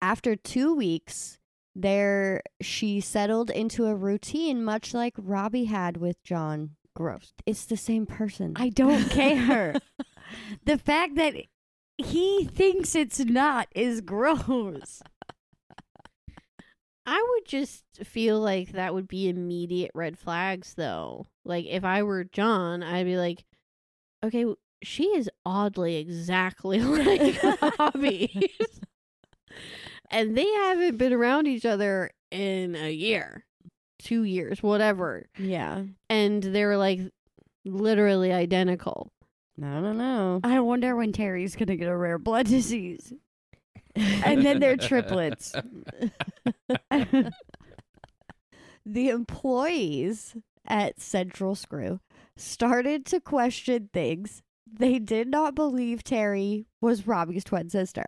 [0.00, 1.38] After two weeks,
[1.74, 6.70] there she settled into a routine much like Robbie had with John.
[6.94, 7.32] Gross.
[7.46, 8.54] It's the same person.
[8.56, 9.74] I don't care.
[10.64, 11.34] the fact that
[11.96, 15.02] he thinks it's not is gross.
[17.06, 21.26] I would just feel like that would be immediate red flags, though.
[21.44, 23.44] Like if I were John, I'd be like,
[24.24, 24.44] okay,
[24.82, 27.42] she is oddly exactly like
[27.78, 28.50] Robbie,
[30.10, 33.44] and they haven't been around each other in a year,
[33.98, 35.82] two years, whatever, yeah.
[36.08, 37.00] and they're like
[37.64, 39.12] literally identical.
[39.60, 40.40] I don't know.
[40.44, 43.12] I wonder when Terry's gonna get a rare blood disease.
[43.96, 45.52] And then they're triplets.
[46.90, 47.32] the
[49.08, 52.00] employees at Central Screw
[52.36, 54.42] started to question things.
[54.78, 58.04] They did not believe Terry was Robbie's twin sister.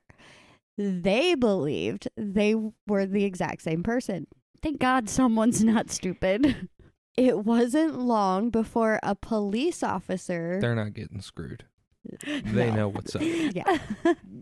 [0.79, 2.55] They believed they
[2.87, 4.27] were the exact same person.
[4.63, 6.69] Thank God someone's not stupid.
[7.17, 10.59] It wasn't long before a police officer.
[10.61, 11.65] They're not getting screwed.
[12.25, 12.75] They No.
[12.77, 13.23] know what's up.
[13.25, 13.79] Yeah.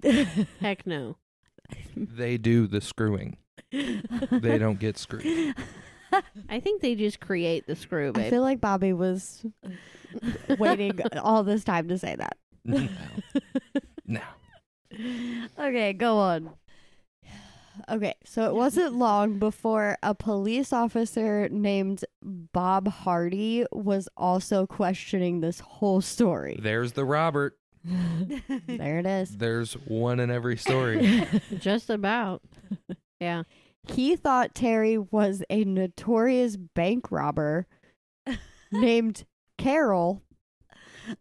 [0.61, 1.17] Heck no.
[1.97, 3.39] They do the screwing.
[3.73, 5.55] They don't get screwed.
[6.49, 9.45] I think they just create the screw, I feel like Bobby was
[10.59, 12.37] waiting all this time to say that.
[14.07, 14.21] No.
[14.91, 15.49] No.
[15.59, 16.51] okay, go on.
[17.91, 25.41] Okay, so it wasn't long before a police officer named Bob Hardy was also questioning
[25.41, 26.59] this whole story.
[26.61, 27.57] There's the Robert.
[27.85, 29.37] there it is.
[29.37, 31.27] There's one in every story.
[31.59, 32.43] Just about.
[33.21, 33.45] Yeah.
[33.89, 37.67] He thought Terry was a notorious bank robber
[38.73, 39.25] named
[39.59, 40.23] Carol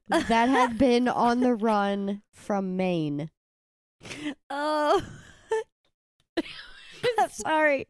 [0.07, 3.29] that had been on the run from Maine.
[4.49, 5.01] Oh.
[7.19, 7.87] I'm sorry.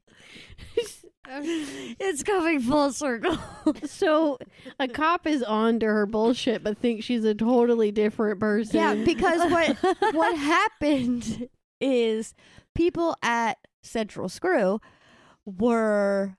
[1.28, 3.38] it's coming full circle.
[3.86, 4.38] So
[4.80, 8.78] a cop is on to her bullshit, but thinks she's a totally different person.
[8.78, 9.78] Yeah, because what
[10.14, 11.50] what happened
[11.82, 12.34] is
[12.76, 14.80] people at Central Screw
[15.46, 16.38] were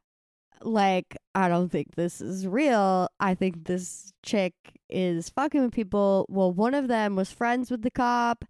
[0.62, 3.08] like, I don't think this is real.
[3.20, 4.54] I think this chick
[4.88, 6.26] is fucking with people.
[6.28, 8.44] Well, one of them was friends with the cop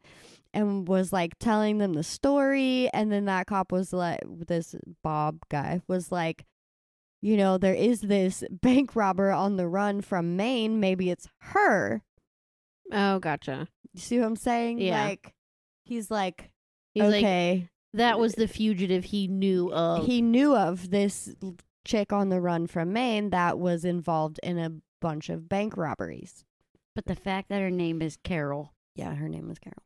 [0.55, 5.41] and was like telling them the story and then that cop was like this Bob
[5.51, 6.45] guy was like
[7.21, 10.81] you know, there is this bank robber on the run from Maine.
[10.81, 12.03] Maybe it's her.
[12.93, 13.69] Oh, gotcha.
[13.93, 14.81] You see what I'm saying?
[14.81, 15.03] Yeah.
[15.05, 15.35] Like
[15.85, 16.51] he's like
[16.95, 17.69] He's like, okay.
[17.95, 20.07] that was the fugitive he knew of.
[20.07, 21.35] he knew of this
[21.89, 26.45] chick on the run from Maine that was involved in a bunch of bank robberies.
[26.95, 28.75] But the fact that her name is Carol.
[28.95, 29.83] Yeah, her name was Carol.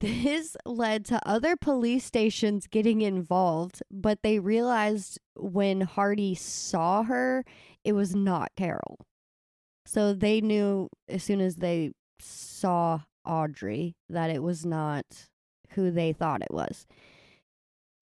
[0.00, 7.44] This led to other police stations getting involved, but they realized when Hardy saw her,
[7.84, 8.98] it was not Carol.
[9.86, 15.04] So they knew as soon as they saw Audrey that it was not
[15.70, 16.86] who they thought it was.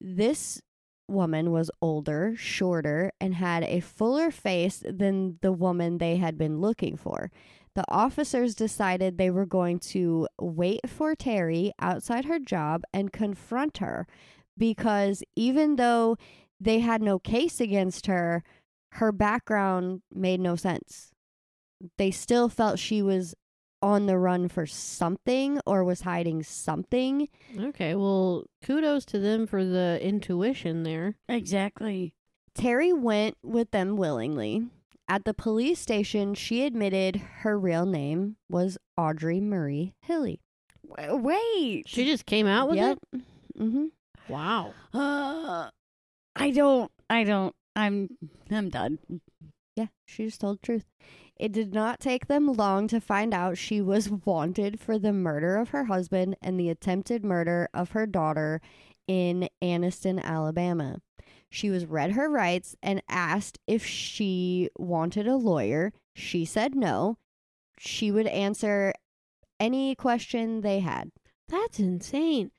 [0.01, 0.61] This
[1.07, 6.59] woman was older, shorter, and had a fuller face than the woman they had been
[6.59, 7.31] looking for.
[7.75, 13.77] The officers decided they were going to wait for Terry outside her job and confront
[13.77, 14.07] her
[14.57, 16.17] because even though
[16.59, 18.43] they had no case against her,
[18.93, 21.11] her background made no sense.
[21.97, 23.35] They still felt she was
[23.81, 27.27] on the run for something or was hiding something.
[27.59, 31.15] okay, well, kudos to them for the intuition there.
[31.29, 32.13] Exactly.
[32.55, 34.67] Terry went with them willingly.
[35.07, 40.41] At the police station, she admitted her real name was Audrey Marie Hilley.
[40.89, 41.83] W- Wait.
[41.87, 42.97] She just came out with Yep.
[43.13, 43.21] it.
[43.59, 43.85] Mm-hmm.
[44.27, 44.73] Wow.
[44.93, 45.69] Uh,
[46.35, 46.91] I don't.
[47.09, 47.55] I don't.
[47.75, 48.09] I'm.
[48.51, 48.99] I'm done.
[49.77, 50.85] Yeah, she just told the truth.
[51.39, 55.57] It did not take them long to find out she was wanted for the murder
[55.57, 58.59] of her husband and the attempted murder of her daughter
[59.07, 60.99] in Anniston, Alabama.
[61.49, 65.93] She was read her rights and asked if she wanted a lawyer.
[66.15, 67.17] She said no.
[67.79, 68.93] She would answer
[69.59, 71.11] any question they had.
[71.47, 72.51] That's insane.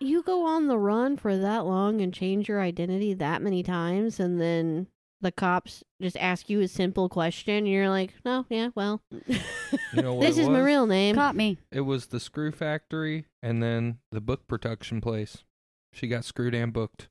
[0.00, 4.18] You go on the run for that long and change your identity that many times,
[4.18, 4.88] and then
[5.20, 10.02] the cops just ask you a simple question, and you're like, no, yeah, well, You
[10.02, 10.66] know what this it is my was?
[10.66, 11.14] real name.
[11.14, 11.58] Caught me.
[11.70, 15.44] It was the screw factory and then the book production place.
[15.92, 17.08] She got screwed and booked.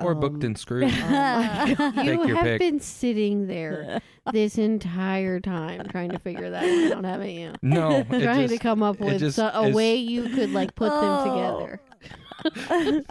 [0.00, 0.84] Or booked Um, and screwed.
[1.00, 1.96] my God.
[1.96, 2.58] You Take your have pick.
[2.60, 4.00] been sitting there
[4.32, 7.52] this entire time trying to figure that one out, haven't you?
[7.60, 10.30] No, it trying to just, come up it with just so- a is- way you
[10.30, 11.58] could like put them Oh.
[11.60, 13.04] together.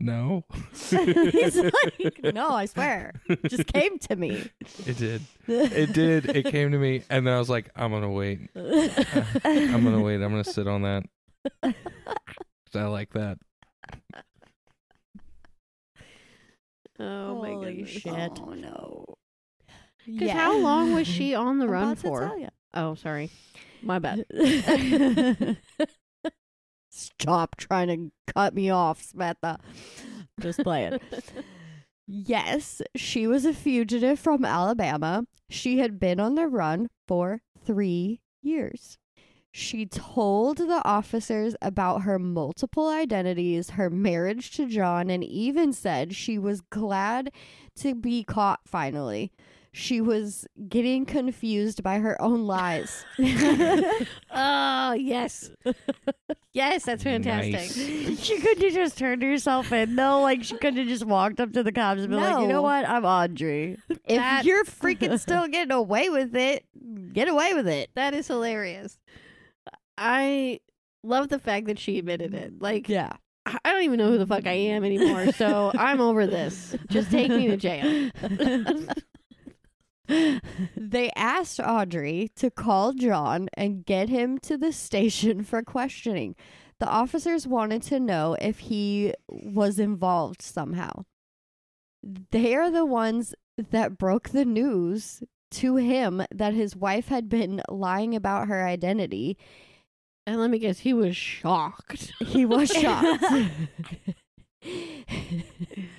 [0.00, 0.44] No.
[0.72, 3.12] He's like, no, I swear.
[3.28, 4.50] It just came to me.
[4.86, 5.22] It did.
[5.48, 6.26] It did.
[6.36, 8.50] It came to me, and then I was like, "I'm gonna wait.
[8.56, 10.16] I'm gonna wait.
[10.16, 11.04] I'm gonna sit on that."
[11.62, 11.74] 'Cause
[12.74, 13.38] I like that.
[16.98, 17.90] Oh my Holy goodness.
[17.90, 18.40] shit.
[18.42, 19.04] Oh no.
[20.06, 22.20] Because how long was she on the I'm run about to for?
[22.26, 22.48] tell ya.
[22.74, 23.30] Oh, sorry.
[23.82, 24.24] My bad.
[26.96, 29.58] Stop trying to cut me off, Samantha.
[30.40, 30.98] Just playing.
[32.06, 35.26] yes, she was a fugitive from Alabama.
[35.50, 38.96] She had been on the run for three years.
[39.52, 46.14] She told the officers about her multiple identities, her marriage to John, and even said
[46.14, 47.30] she was glad
[47.76, 49.32] to be caught finally.
[49.72, 53.04] She was getting confused by her own lies.
[54.30, 55.50] oh, yes.
[56.56, 57.52] Yes, that's fantastic.
[57.52, 58.20] Nice.
[58.26, 59.94] She couldn't have just turned herself in.
[59.94, 62.48] No, like she couldn't have just walked up to the cops and been like, you
[62.48, 62.88] know what?
[62.88, 63.76] I'm Audrey.
[63.88, 66.64] If That- you're freaking still getting away with it,
[67.12, 67.90] get away with it.
[67.94, 68.98] That is hilarious.
[69.98, 70.60] I
[71.04, 72.60] love the fact that she admitted it.
[72.60, 73.12] Like, Yeah.
[73.46, 76.74] I don't even know who the fuck I am anymore, so I'm over this.
[76.88, 78.10] Just take me to jail.
[80.76, 86.34] They asked Audrey to call John and get him to the station for questioning.
[86.78, 91.04] The officers wanted to know if he was involved somehow.
[92.30, 93.34] They are the ones
[93.70, 99.38] that broke the news to him that his wife had been lying about her identity.
[100.26, 102.12] And let me guess, he was shocked.
[102.20, 103.24] He was shocked.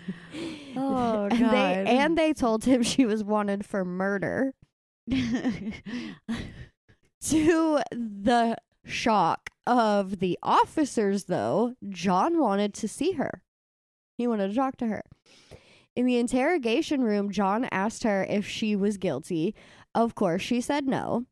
[0.77, 1.51] Oh, and God.
[1.51, 4.53] they and they told him she was wanted for murder.
[7.29, 13.41] To the shock of the officers, though, John wanted to see her.
[14.17, 15.03] He wanted to talk to her.
[15.95, 19.55] In the interrogation room, John asked her if she was guilty.
[19.95, 21.25] Of course, she said no.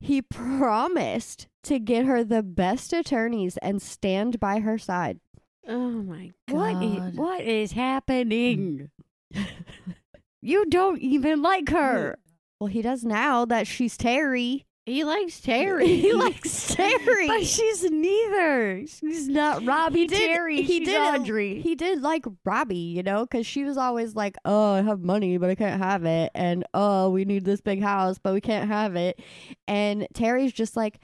[0.00, 5.20] He promised to get her the best attorneys and stand by her side.
[5.68, 6.56] Oh my god.
[6.56, 8.90] What is, what is happening?
[9.34, 9.46] Mm.
[10.42, 12.16] you don't even like her.
[12.58, 14.66] Well, he does now that she's Terry.
[14.86, 15.96] He likes Terry.
[15.96, 17.26] he likes Terry.
[17.26, 18.86] But she's neither.
[18.86, 20.62] She's not Robbie He did- Terry.
[20.62, 21.60] he she's did- Audrey.
[21.60, 25.36] he did like Robbie, you know, because she was always like, "Oh, I have money,
[25.38, 28.68] but I can't have it," and "Oh, we need this big house, but we can't
[28.68, 29.20] have it,"
[29.68, 30.98] and Terry's just like,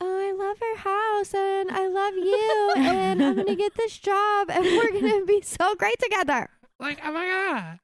[0.00, 4.50] "Oh, I love her house, and I love you, and I'm gonna get this job,
[4.50, 6.48] and we're gonna be so great together."
[6.78, 7.78] Like, oh my god.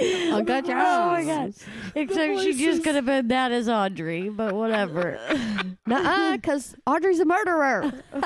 [0.00, 0.76] Oh, good job.
[0.78, 1.54] Oh my god.
[1.94, 5.18] Except she just could have been that as Audrey, but whatever.
[5.86, 7.92] Nuh-uh, because Audrey's a murderer.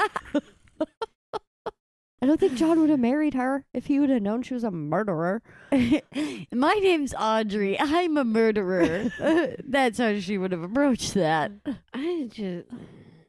[2.21, 4.63] I don't think John would have married her if he would have known she was
[4.63, 5.43] a murderer.
[5.73, 7.77] My name's Audrey.
[7.81, 9.11] I'm a murderer.
[9.65, 11.51] That's how she would have approached that.
[11.93, 12.67] I just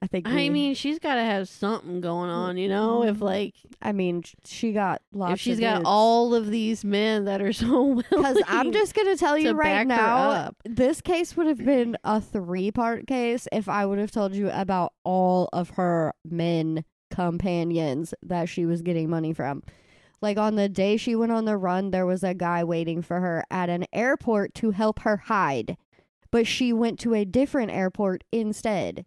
[0.03, 0.27] I think.
[0.27, 3.03] I we- mean, she's got to have something going on, you know?
[3.03, 3.23] If mm-hmm.
[3.23, 5.35] like I mean, she got lots.
[5.35, 5.85] if she's got dudes.
[5.87, 9.87] all of these men that are so Because I'm just gonna tell you to right
[9.87, 14.35] now, this case would have been a three part case if I would have told
[14.35, 19.63] you about all of her men companions that she was getting money from.
[20.21, 23.21] Like on the day she went on the run, there was a guy waiting for
[23.21, 25.77] her at an airport to help her hide.
[26.29, 29.05] But she went to a different airport instead.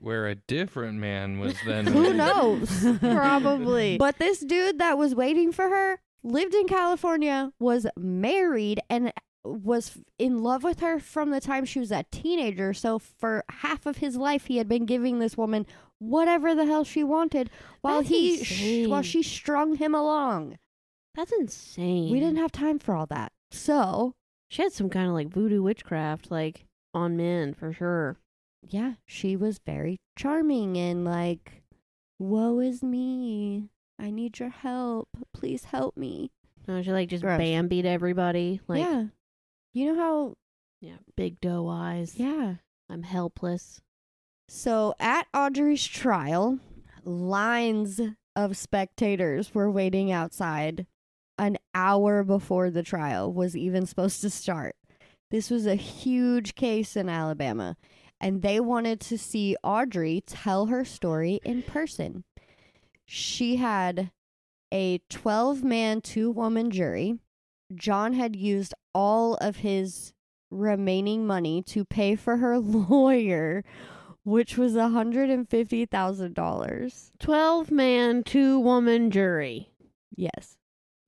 [0.00, 1.86] Where a different man was then.
[1.86, 2.86] Who knows?
[3.00, 3.98] probably.
[3.98, 9.12] But this dude that was waiting for her lived in California, was married, and
[9.44, 12.74] was in love with her from the time she was a teenager.
[12.74, 15.66] So for half of his life, he had been giving this woman
[15.98, 20.58] whatever the hell she wanted, while That's he sh- while she strung him along.
[21.14, 22.12] That's insane.
[22.12, 23.32] We didn't have time for all that.
[23.50, 24.14] So
[24.48, 28.16] She had some kind of like voodoo witchcraft, like on men for sure.
[28.68, 31.62] Yeah, she was very charming and like,
[32.18, 33.68] woe is me.
[33.98, 35.08] I need your help.
[35.32, 36.30] Please help me.
[36.68, 37.38] No, she like just Gross.
[37.38, 38.60] bambied everybody.
[38.68, 38.90] Like, yeah.
[38.92, 39.04] yeah.
[39.72, 40.34] You know how
[40.80, 42.14] Yeah, big doe eyes.
[42.16, 42.56] yeah.
[42.88, 43.80] I'm helpless.
[44.48, 46.58] So at Audrey's trial,
[47.04, 48.00] lines
[48.36, 50.86] of spectators were waiting outside
[51.38, 54.74] an hour before the trial was even supposed to start.
[55.30, 57.76] This was a huge case in Alabama,
[58.20, 62.24] and they wanted to see Audrey tell her story in person.
[63.04, 64.10] She had
[64.72, 67.18] a 12 man, two woman jury.
[67.74, 70.12] John had used all of his
[70.50, 73.62] remaining money to pay for her lawyer,
[74.24, 77.10] which was $150,000.
[77.18, 79.68] 12 man, two woman jury.
[80.16, 80.56] Yes.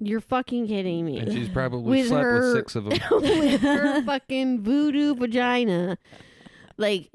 [0.00, 1.18] You're fucking kidding me.
[1.18, 2.98] And she's probably With slept her- with six of them.
[3.10, 5.98] with her fucking voodoo vagina.
[6.78, 7.10] Like,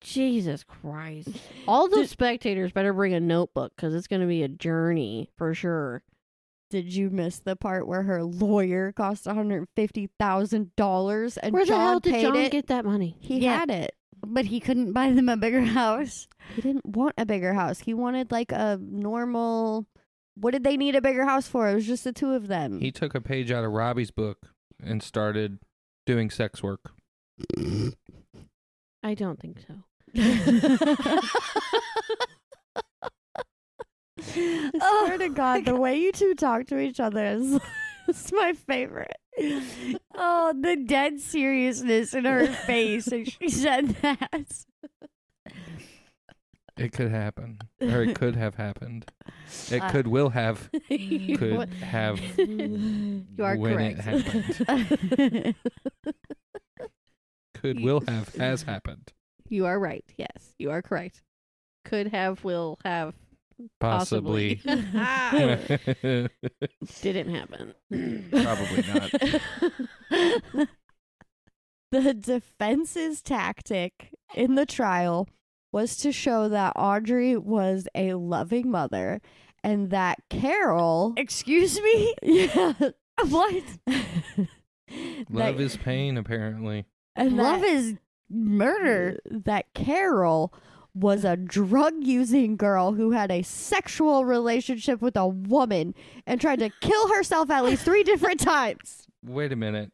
[0.00, 1.28] Jesus Christ.
[1.68, 5.52] All those spectators better bring a notebook because it's going to be a journey for
[5.54, 6.02] sure.
[6.70, 11.98] Did you miss the part where her lawyer cost $150,000 and Where the John hell
[12.00, 12.52] did paid John it?
[12.52, 13.16] get that money?
[13.20, 13.58] he Yeah.
[13.58, 13.94] had it.
[14.24, 16.28] But he couldn't buy them a bigger house.
[16.54, 17.80] He didn't want a bigger house.
[17.80, 19.86] He wanted like a normal.
[20.34, 21.68] What did they need a bigger house for?
[21.68, 22.80] It was just the two of them.
[22.80, 24.52] He took a page out of Robbie's book
[24.82, 25.58] and started
[26.06, 26.92] doing sex work.
[29.02, 29.74] I don't think so.
[34.18, 37.58] I Oh swear to God, the way you two talk to each other is,
[38.08, 39.16] is my favorite.
[40.14, 44.64] Oh, the dead seriousness in her face as she said that.
[46.76, 49.04] It could happen, or it could have happened.
[49.70, 53.98] It Uh, could, will have, could have You are when correct.
[53.98, 55.54] it happened.
[57.60, 59.12] Could, will have, has happened.
[59.48, 60.04] you are right.
[60.16, 61.22] Yes, you are correct.
[61.84, 63.14] Could have, will have,
[63.80, 64.56] Possibly.
[64.64, 65.20] possibly.
[67.02, 67.74] Didn't happen.
[68.30, 70.68] Probably not.
[71.92, 75.28] the defense's tactic in the trial
[75.72, 79.20] was to show that Audrey was a loving mother
[79.62, 81.12] and that Carol.
[81.16, 82.14] Excuse me?
[82.22, 82.72] Yeah.
[83.28, 83.62] What?
[85.28, 86.86] Love that- is pain, apparently.
[87.20, 87.94] And Love that- is
[88.28, 89.18] murder.
[89.30, 90.52] Uh, that Carol
[90.94, 95.94] was a drug using girl who had a sexual relationship with a woman
[96.26, 99.06] and tried to kill herself at least three different times.
[99.24, 99.92] Wait a minute.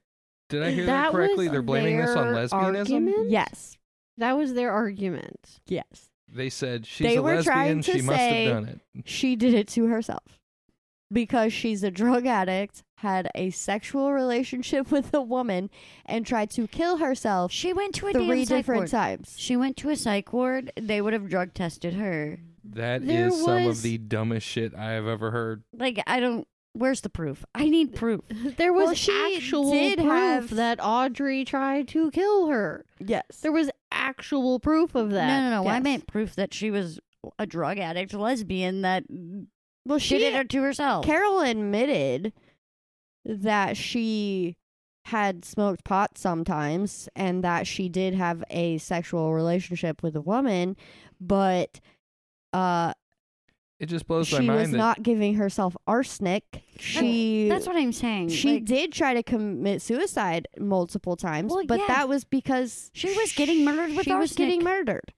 [0.49, 1.49] Did I hear that, That correctly?
[1.49, 2.53] They're blaming this on lesbianism.
[2.77, 3.31] argument?
[3.31, 3.77] Yes.
[4.19, 5.61] That was their argument.
[5.67, 6.09] Yes.
[6.33, 7.83] They said she's They a were trying lesbian.
[7.83, 9.09] to She must say- have done it.
[9.09, 10.39] She did it to herself
[11.13, 15.71] because she's a drug addict, had a sexual relationship with a woman,
[16.05, 18.91] and tried to kill herself She went to a three damn psych different ward.
[18.91, 19.35] times.
[19.37, 20.73] She went to a psych ward.
[20.81, 22.41] They would have drug tested her.
[22.65, 25.63] That is There some of was- the dumbest shit I have ever heard.
[25.73, 26.47] Like I don't.
[26.73, 27.43] Where's the proof?
[27.55, 28.21] I need proof.
[28.59, 32.85] There was Well, she actual did proof have- that Audrey tried to kill her.
[32.99, 33.23] Yes.
[33.43, 35.27] There was actual proof of that.
[35.27, 35.69] No, no, no.
[35.71, 35.83] I yes.
[35.85, 37.01] meant proof that she was
[37.39, 39.05] a drug addict, lesbian that
[39.87, 41.07] Well, she she did it to herself.
[41.07, 42.33] Carol admitted
[43.29, 44.57] that she
[45.07, 50.77] had smoked pot sometimes and that she did have a sexual relationship with a woman,
[51.21, 51.81] but
[52.53, 52.93] uh
[53.79, 54.47] It just blows my mind.
[54.47, 56.63] she was that not giving herself arsenic.
[56.79, 58.31] She That's what I'm saying.
[58.31, 61.87] she Like, did try to commit suicide multiple times, Well, but yeah.
[61.89, 65.13] that was because She was getting murdered with she was getting murdered.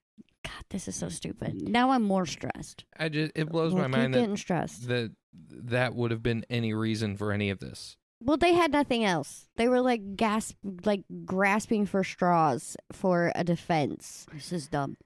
[0.44, 1.68] God, this is so stupid.
[1.68, 2.84] Now I'm more stressed.
[2.98, 4.86] I just it blows Well, my keep mind that getting stressed.
[4.88, 7.96] that that would have been any reason for any of this.
[8.20, 9.48] Well, they had nothing else.
[9.56, 14.96] They were like gasp, like grasping for straws for a defense, This is dumb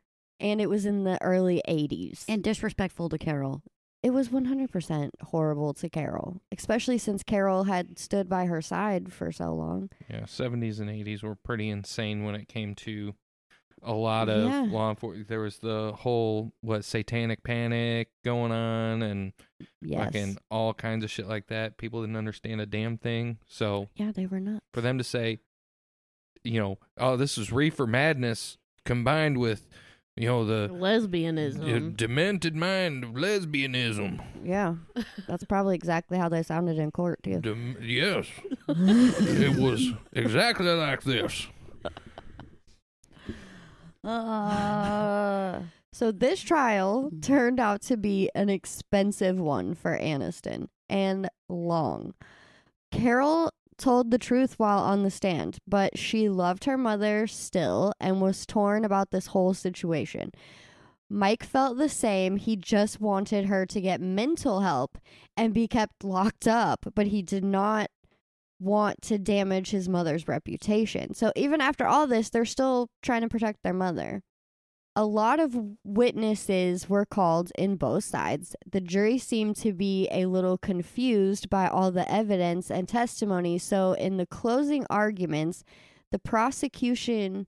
[0.41, 2.25] and it was in the early '80s.
[2.29, 3.63] and disrespectful to Carol.
[4.03, 9.31] it was 100% horrible to Carol, especially since Carol had stood by her side for
[9.31, 9.89] so long.
[10.11, 13.15] Yeah, seventies and eighties were pretty insane when it came to
[13.83, 14.67] a lot of Yeah.
[14.71, 15.29] law enforcement.
[15.29, 19.33] There was the whole what satanic panic going on and
[19.81, 20.05] Yes.
[20.05, 21.79] fucking all kinds of shit like that.
[21.79, 23.39] People didn't understand a damn thing.
[23.47, 24.65] So Yeah, they were nuts.
[24.73, 25.41] for them to say,
[26.45, 29.69] you know, oh, this is reefer madness combined with,
[30.17, 31.89] you know, the Lesbianism.
[31.93, 34.21] uh, demented mind of lesbianism.
[34.45, 34.75] Yeah,
[35.29, 37.41] that's probably exactly how they sounded in court too.
[37.41, 38.27] Dem- yes,
[38.69, 41.47] it was exactly like this.
[44.05, 45.61] Uh,
[45.93, 47.21] So this trial Mm-hmm.
[47.21, 52.15] turned out to be an expensive one for Anniston and long.
[52.91, 58.21] Carol told the truth while on the stand, but she loved her mother still and
[58.21, 60.31] was torn about this whole situation.
[61.11, 62.37] Mike felt the same.
[62.37, 64.97] He just wanted her to get mental help
[65.37, 67.91] and be kept locked up, but he did not
[68.63, 71.15] want to damage his mother's reputation.
[71.15, 74.23] So even after all this, they're still trying to protect their mother.
[74.95, 78.55] A lot of witnesses were called in both sides.
[78.71, 83.57] The jury seemed to be a little confused by all the evidence and testimony.
[83.57, 85.65] So, in the closing arguments,
[86.11, 87.47] the prosecution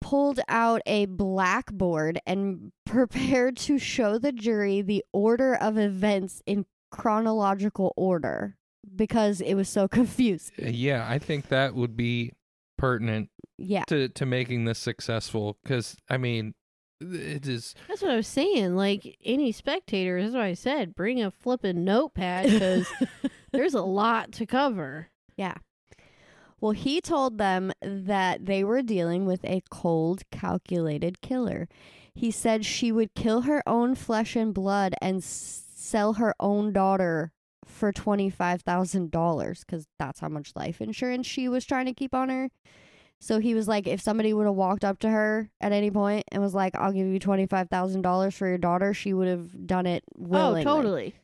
[0.00, 6.64] pulled out a blackboard and prepared to show the jury the order of events in
[6.90, 8.56] chronological order
[8.96, 10.52] because it was so confused.
[10.62, 12.32] Uh, Yeah, I think that would be
[12.78, 13.28] pertinent
[13.58, 13.84] Yeah.
[13.88, 16.54] to to making this successful because I mean,
[17.00, 18.76] it is That's what I was saying.
[18.76, 20.94] Like any spectator, that's what I said.
[20.94, 22.86] Bring a flippin' notepad because
[23.52, 25.08] there's a lot to cover.
[25.36, 25.54] Yeah.
[26.60, 31.68] Well, he told them that they were dealing with a cold, calculated killer.
[32.14, 36.74] He said she would kill her own flesh and blood and s- sell her own
[36.74, 37.32] daughter
[37.66, 42.48] for $25,000 because that's how much life insurance she was trying to keep on her.
[43.22, 46.24] So he was like, if somebody would have walked up to her at any point
[46.32, 50.04] and was like, I'll give you $25,000 for your daughter, she would have done it
[50.16, 51.14] oh, willingly Oh, totally.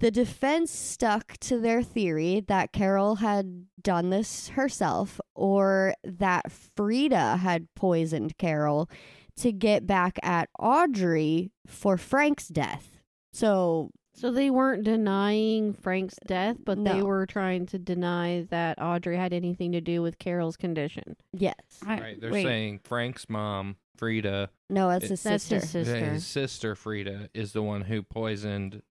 [0.00, 7.38] the defense stuck to their theory that Carol had done this herself or that Frida
[7.38, 8.90] had poisoned Carol
[9.36, 12.98] to get back at Audrey for Frank's death.
[13.32, 19.16] So, So they weren't denying Frank's death, but they were trying to deny that Audrey
[19.16, 21.16] had anything to do with Carol's condition.
[21.32, 21.54] yes.
[21.84, 22.20] I- right.
[22.20, 25.56] They're wait, saying Frank's mom, Frida, No, that's It- his That's sister.
[25.78, 26.04] his sister.
[26.12, 28.82] his sister Frida, is the one who poisoned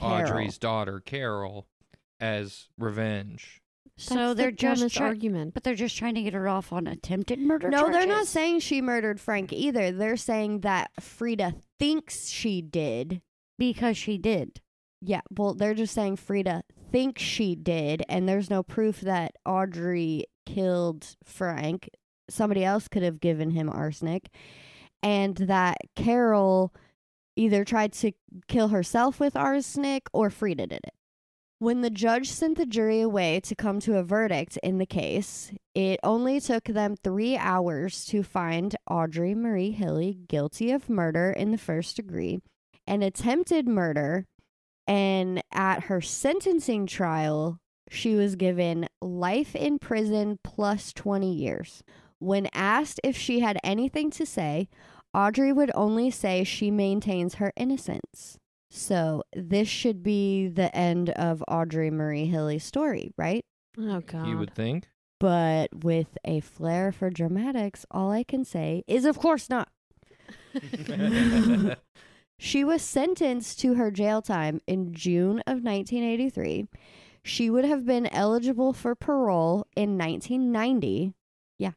[0.00, 0.22] Carol.
[0.30, 1.66] Audrey's daughter Carol
[2.20, 3.60] as revenge.
[3.96, 5.54] So That's they're the just dumbest try- argument.
[5.54, 7.68] but they're just trying to get her off on attempted murder.
[7.68, 9.90] No, they're not saying she murdered Frank either.
[9.90, 13.22] They're saying that Frida thinks she did.
[13.58, 14.60] Because she did.
[15.00, 20.24] Yeah, well, they're just saying Frida thinks she did, and there's no proof that Audrey
[20.46, 21.90] killed Frank.
[22.30, 24.28] Somebody else could have given him arsenic.
[25.02, 26.74] and that Carol
[27.36, 28.12] either tried to
[28.48, 30.94] kill herself with arsenic or Frida did it.
[31.60, 35.52] When the judge sent the jury away to come to a verdict in the case,
[35.74, 41.50] it only took them three hours to find Audrey Marie Hilley guilty of murder in
[41.52, 42.40] the first degree
[42.88, 44.26] and attempted murder.
[44.88, 47.58] And at her sentencing trial,
[47.90, 51.82] she was given life in prison plus 20 years.
[52.18, 54.68] When asked if she had anything to say,
[55.14, 58.38] Audrey would only say she maintains her innocence.
[58.70, 63.44] So this should be the end of Audrey Marie Hilley's story, right?
[63.78, 64.26] Oh God.
[64.26, 64.88] You would think.
[65.20, 69.68] But with a flair for dramatics, all I can say is, of course not.
[72.38, 76.66] She was sentenced to her jail time in June of 1983.
[77.24, 81.14] She would have been eligible for parole in 1990.
[81.58, 81.72] Yeah,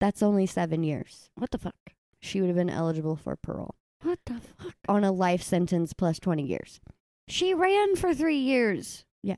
[0.00, 1.30] that's only seven years.
[1.36, 1.76] What the fuck?
[2.20, 4.74] She would have been eligible for parole What the fuck?
[4.88, 6.80] on a life sentence plus 20 years.
[7.28, 9.04] She ran for three years.
[9.22, 9.36] Yeah.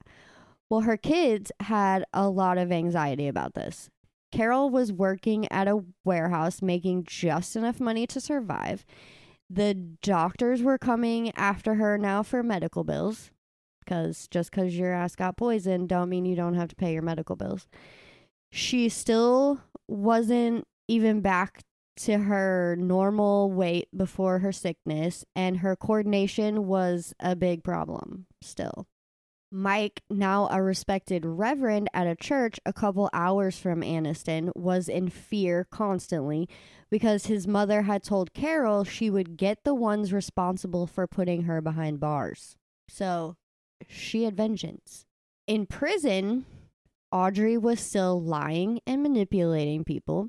[0.71, 3.89] Well, her kids had a lot of anxiety about this.
[4.33, 8.85] Carol was working at a warehouse making just enough money to survive.
[9.49, 13.31] The doctors were coming after her now for medical bills
[13.81, 17.03] because just because your ass got poisoned don't mean you don't have to pay your
[17.03, 17.69] medical bills.
[18.51, 21.63] She still wasn't even back
[21.97, 28.87] to her normal weight before her sickness, and her coordination was a big problem still.
[29.57, 35.09] Mike, now a respected reverend at a church a couple hours from Anniston, was in
[35.09, 36.47] fear constantly
[36.91, 41.63] because his mother had told Carol she would get the ones responsible for putting her
[41.63, 42.57] behind bars.
[42.87, 43.37] So
[43.89, 45.07] she had vengeance.
[45.47, 46.45] In prison,
[47.11, 50.29] Audrey was still lying and manipulating people.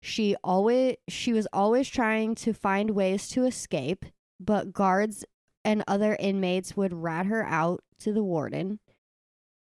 [0.00, 4.04] She always she was always trying to find ways to escape,
[4.38, 5.24] but guards
[5.64, 8.78] and other inmates would rat her out to the warden.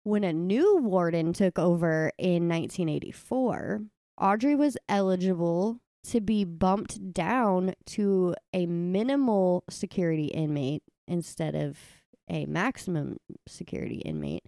[0.04, 3.82] When a new warden took over in 1984,
[4.20, 11.78] Audrey was eligible to be bumped down to a minimal security inmate instead of
[12.30, 13.18] a maximum
[13.48, 14.46] security inmate.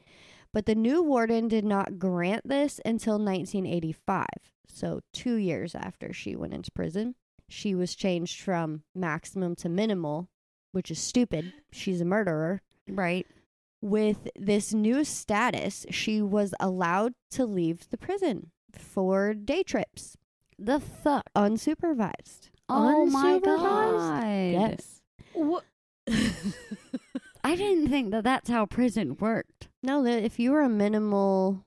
[0.53, 4.25] But the new warden did not grant this until 1985.
[4.67, 7.15] So, two years after she went into prison,
[7.49, 10.29] she was changed from maximum to minimal,
[10.73, 11.53] which is stupid.
[11.71, 12.61] She's a murderer.
[12.89, 13.25] Right.
[13.81, 20.17] With this new status, she was allowed to leave the prison for day trips,
[20.59, 21.23] The fuck?
[21.35, 22.49] unsupervised.
[22.69, 24.23] Oh my god.
[24.25, 25.01] Yes.
[25.33, 25.63] What?
[27.43, 29.67] I didn't think that that's how prison worked.
[29.83, 31.65] No, that if you were a minimal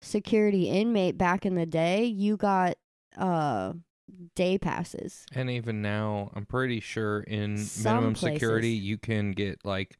[0.00, 2.76] security inmate back in the day, you got
[3.16, 3.72] uh
[4.34, 5.26] day passes.
[5.32, 8.36] And even now, I'm pretty sure in Some minimum places.
[8.40, 9.98] security, you can get like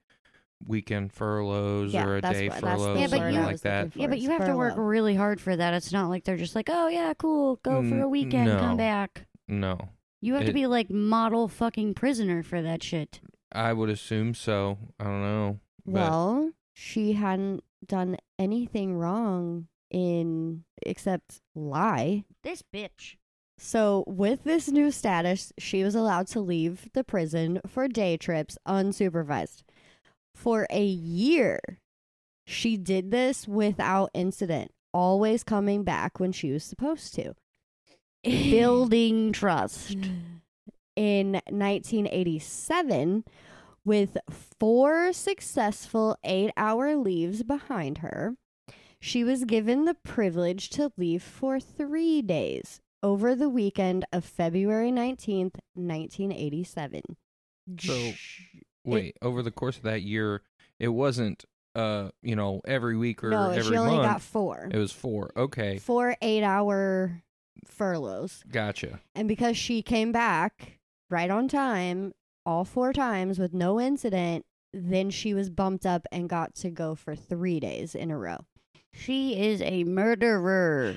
[0.66, 3.40] weekend furloughs Yeah, or a that's day what- that's the furloughs, Yeah, but something you-
[3.40, 3.96] like that.
[3.96, 5.74] Yeah, but you have to work really hard for that.
[5.74, 8.58] It's not like they're just like, oh yeah, cool, go for a N- weekend, no.
[8.58, 9.26] come back.
[9.48, 9.78] No,
[10.22, 13.20] You have to be like model fucking prisoner for that shit.
[13.52, 14.78] I would assume so.
[14.98, 15.60] I don't know.
[15.84, 22.24] But Well, she hadn't done anything wrong in except lie.
[22.42, 23.16] This bitch.
[23.58, 28.58] So, with this new status, she was allowed to leave the prison for day trips
[28.68, 29.62] unsupervised.
[30.34, 31.60] For a year,
[32.44, 37.34] she did this without incident, always coming back when she was supposed to.
[38.22, 39.96] Building trust.
[40.96, 43.24] In 1987,
[43.84, 44.16] with
[44.58, 48.34] four successful eight hour leaves behind her,
[49.00, 54.90] she was given the privilege to leave for three days over the weekend of February
[54.90, 57.02] 19th, 1987.
[57.78, 58.12] So,
[58.84, 60.42] wait, over the course of that year,
[60.80, 61.44] it wasn't
[61.76, 64.08] uh, you know, every week or no, every she only month.
[64.08, 64.68] got four.
[64.72, 65.30] It was four.
[65.36, 67.22] Okay, Four eight hour
[67.68, 68.42] furloughs.
[68.50, 69.00] gotcha.
[69.14, 72.12] And because she came back right on time,
[72.44, 76.96] all four times with no incident, then she was bumped up and got to go
[76.96, 78.38] for three days in a row.
[78.92, 80.96] She is a murderer.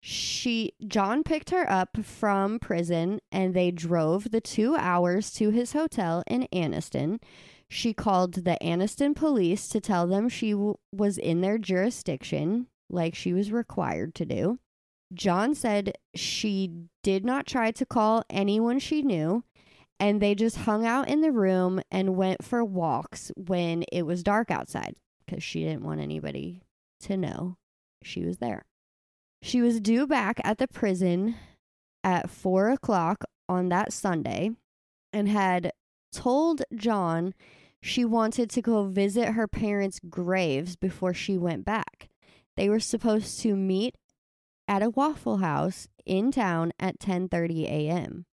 [0.00, 5.72] She John picked her up from prison and they drove the two hours to his
[5.72, 7.20] hotel in Anniston.
[7.68, 13.14] She called the Anniston police to tell them she w- was in their jurisdiction, like
[13.14, 14.58] she was required to do.
[15.12, 19.44] John said she did not try to call anyone she knew,
[20.00, 24.22] and they just hung out in the room and went for walks when it was
[24.22, 24.96] dark outside
[25.26, 26.62] because she didn't want anybody
[27.00, 27.56] to know
[28.02, 28.64] she was there.
[29.42, 31.36] She was due back at the prison
[32.04, 34.50] at four o'clock on that Sunday
[35.12, 35.72] and had
[36.12, 37.34] told John
[37.82, 42.08] she wanted to go visit her parents' graves before she went back.
[42.56, 43.96] They were supposed to meet
[44.68, 48.26] at a Waffle House in town at 10:30 a.m.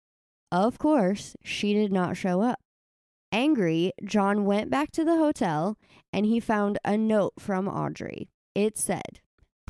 [0.50, 2.60] Of course, she did not show up.
[3.30, 5.76] Angry, John went back to the hotel
[6.12, 8.28] and he found a note from Audrey.
[8.54, 9.20] It said,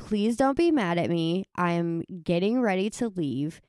[0.05, 1.45] Please don't be mad at me.
[1.55, 3.59] I am getting ready to leave.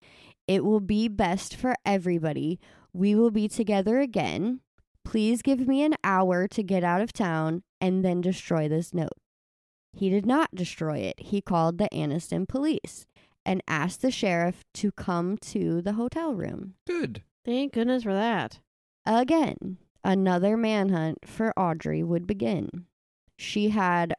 [0.47, 2.61] It will be best for everybody.
[2.93, 4.61] We will be together again.
[5.03, 9.17] Please give me an hour to get out of town and then destroy this note.
[9.95, 11.15] He did not destroy it.
[11.21, 13.07] He called the Anniston police
[13.47, 16.75] and asked the sheriff to come to the hotel room.
[16.87, 17.23] Good.
[17.47, 18.61] Thank goodness for that.
[19.07, 22.85] Again, another manhunt for Audrey would begin.
[23.39, 24.15] She had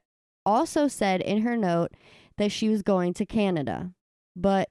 [0.48, 1.92] also said in her note
[2.38, 3.92] that she was going to Canada,
[4.36, 4.70] but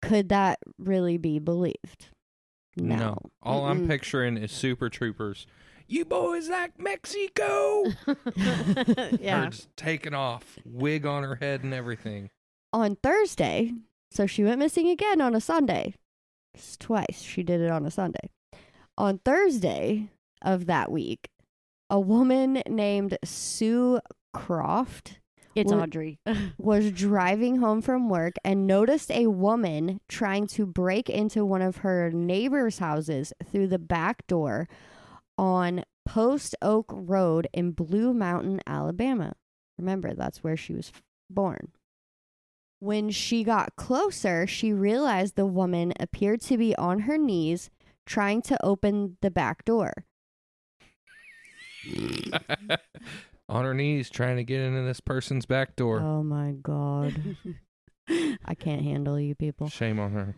[0.00, 2.10] could that really be believed?
[2.76, 3.18] No.
[3.42, 5.46] All I'm picturing is Super Troopers.
[5.88, 7.84] You boys like Mexico?
[9.18, 9.44] yeah.
[9.44, 12.30] Her just taking off, wig on her head and everything.
[12.72, 13.72] On Thursday,
[14.10, 15.94] so she went missing again on a Sunday.
[16.54, 18.30] Just twice she did it on a Sunday.
[18.98, 20.08] On Thursday
[20.42, 21.28] of that week,
[21.88, 24.00] a woman named Sue
[24.36, 25.20] Croft
[25.54, 26.18] It's Well- Audrey.
[26.58, 31.78] was driving home from work and noticed a woman trying to break into one of
[31.78, 34.68] her neighbor's houses through the back door
[35.38, 39.34] on Post Oak Road in Blue Mountain, Alabama.
[39.78, 40.92] Remember, that's where she was
[41.28, 41.72] born.
[42.78, 47.70] When she got closer, she realized the woman appeared to be on her knees
[48.04, 49.92] trying to open the back door.
[53.48, 56.00] on her knees trying to get into this person's back door.
[56.00, 57.36] Oh my God.
[58.44, 59.68] I can't handle you people.
[59.68, 60.34] Shame on her.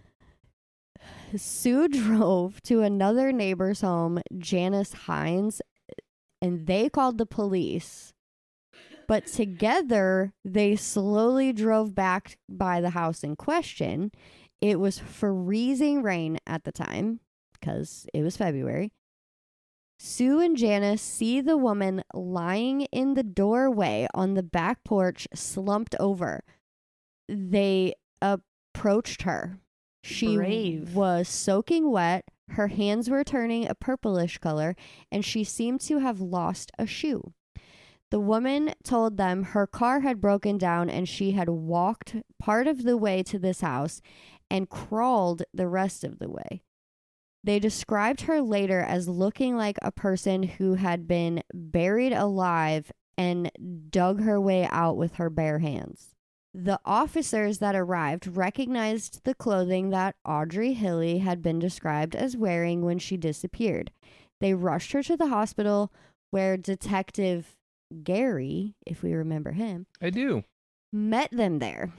[1.37, 5.61] Sue drove to another neighbor's home, Janice Hines,
[6.41, 8.13] and they called the police.
[9.07, 14.13] But together, they slowly drove back by the house in question.
[14.61, 17.21] It was freezing rain at the time
[17.53, 18.93] because it was February.
[19.99, 25.97] Sue and Janice see the woman lying in the doorway on the back porch, slumped
[25.99, 26.45] over.
[27.29, 29.59] They approached her.
[30.05, 30.95] She Brave.
[30.95, 32.25] was soaking wet.
[32.51, 34.75] Her hands were turning a purplish color,
[35.11, 37.33] and she seemed to have lost a shoe.
[38.11, 42.85] The woman told them her car had broken down and she had walked part of
[42.85, 44.01] the way to this house
[44.51, 46.63] and crawled the rest of the way.
[47.45, 53.51] They described her later as looking like a person who had been buried alive and
[53.91, 56.15] dug her way out with her bare hands.
[56.55, 62.85] The officers that arrived recognized the clothing that Audrey Hilley had been described as wearing
[62.85, 63.93] when she disappeared.
[64.41, 65.93] They rushed her to the hospital
[66.31, 67.57] where Detective
[68.03, 70.45] Gary, if we remember him, I do.
[70.93, 71.93] met them there.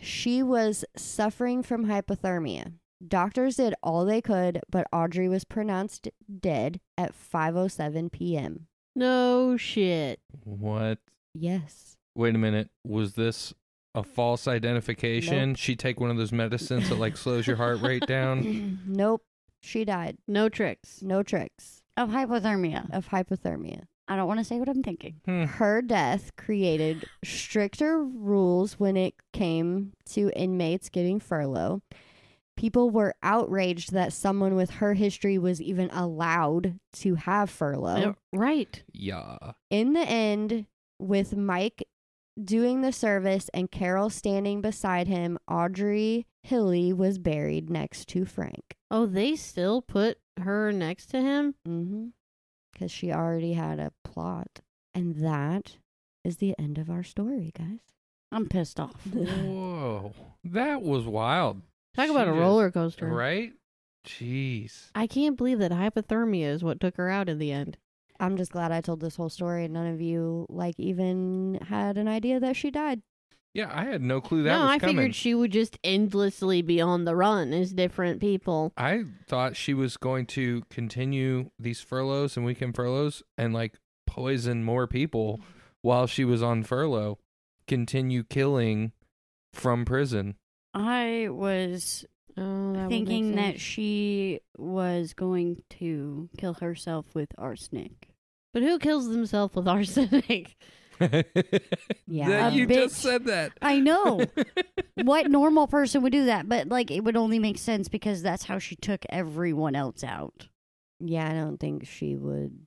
[0.00, 2.72] She was suffering from hypothermia.
[3.06, 6.08] Doctors did all they could, but Audrey was pronounced
[6.40, 8.66] dead at 5:07 p.m.
[8.94, 10.20] No shit.
[10.44, 10.98] What?
[11.34, 11.96] Yes.
[12.14, 12.68] Wait a minute.
[12.86, 13.54] Was this
[13.94, 15.54] a false identification?
[15.54, 18.78] She take one of those medicines that like slows your heart rate down?
[18.86, 19.22] nope.
[19.62, 20.18] She died.
[20.26, 21.02] No tricks.
[21.02, 22.92] No tricks of hypothermia.
[22.92, 23.84] of hypothermia.
[24.08, 25.20] I don't want to say what I'm thinking.
[25.24, 25.44] Hmm.
[25.44, 31.82] Her death created stricter rules when it came to inmates getting furlough.
[32.56, 38.10] People were outraged that someone with her history was even allowed to have furlough.
[38.10, 38.82] Uh, right.
[38.92, 39.36] Yeah.
[39.70, 40.66] In the end,
[40.98, 41.86] with Mike
[42.42, 48.76] doing the service and Carol standing beside him, Audrey Hilley was buried next to Frank.
[48.90, 51.54] Oh, they still put her next to him?
[51.66, 52.06] Mm-hmm.
[52.72, 54.60] Because she already had a plot.
[54.94, 55.76] And that
[56.24, 57.80] is the end of our story, guys.
[58.30, 59.06] I'm pissed off.
[59.12, 60.12] Whoa.
[60.44, 61.62] That was wild.
[61.94, 63.06] Talk about a just- roller coaster.
[63.08, 63.52] Right?
[64.06, 64.90] Jeez.
[64.94, 67.76] I can't believe that hypothermia is what took her out in the end.
[68.18, 71.96] I'm just glad I told this whole story and none of you like even had
[71.98, 73.02] an idea that she died.
[73.54, 74.96] Yeah, I had no clue that no, was I coming.
[74.96, 78.72] figured she would just endlessly be on the run as different people.
[78.76, 84.64] I thought she was going to continue these furloughs and weekend furloughs and like poison
[84.64, 85.40] more people
[85.82, 87.18] while she was on furlough,
[87.68, 88.92] continue killing
[89.52, 90.36] from prison.
[90.74, 92.06] I was
[92.36, 98.08] Oh, that thinking that she was going to kill herself with arsenic.
[98.54, 100.56] But who kills themselves with arsenic?
[102.06, 102.28] Yeah.
[102.28, 103.52] That A you just said that.
[103.60, 104.24] I know.
[105.02, 106.48] what normal person would do that?
[106.48, 110.48] But like, it would only make sense because that's how she took everyone else out.
[111.00, 112.66] Yeah, I don't think she would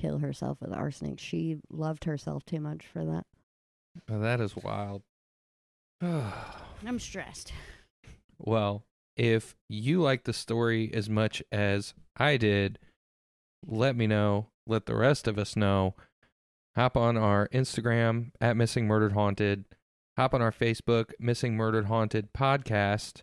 [0.00, 1.18] kill herself with arsenic.
[1.18, 3.26] She loved herself too much for that.
[4.08, 5.02] Oh, that is wild.
[6.84, 7.52] I'm stressed.
[8.38, 8.84] well,
[9.16, 12.78] if you like the story as much as I did,
[13.66, 14.48] let me know.
[14.66, 15.94] Let the rest of us know.
[16.74, 19.64] Hop on our Instagram at Missing Murdered Haunted.
[20.16, 23.22] Hop on our Facebook, Missing Murdered Haunted Podcast.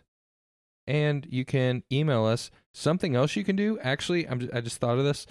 [0.86, 2.50] And you can email us.
[2.72, 5.26] Something else you can do, actually, I'm, I just thought of this.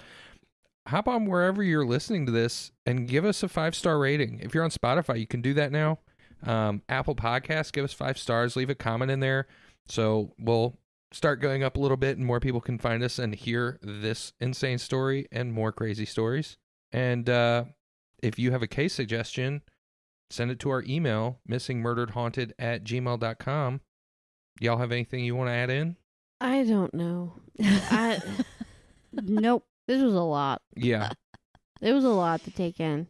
[0.88, 4.40] Hop on wherever you're listening to this and give us a five star rating.
[4.42, 6.00] If you're on Spotify, you can do that now.
[6.46, 9.48] Um, Apple Podcasts, give us five stars, leave a comment in there.
[9.88, 10.78] So we'll
[11.12, 14.34] start going up a little bit and more people can find us and hear this
[14.40, 16.58] insane story and more crazy stories.
[16.92, 17.66] And uh,
[18.22, 19.62] if you have a case suggestion,
[20.30, 23.82] send it to our email, missingmurderedhaunted at gmail.com.
[24.60, 25.98] Y'all have anything you want to add in?
[26.42, 27.34] I don't know.
[27.62, 28.22] I,
[29.14, 29.66] nope.
[29.88, 30.62] this was a lot.
[30.76, 31.12] Yeah.
[31.82, 33.08] It was a lot to take in.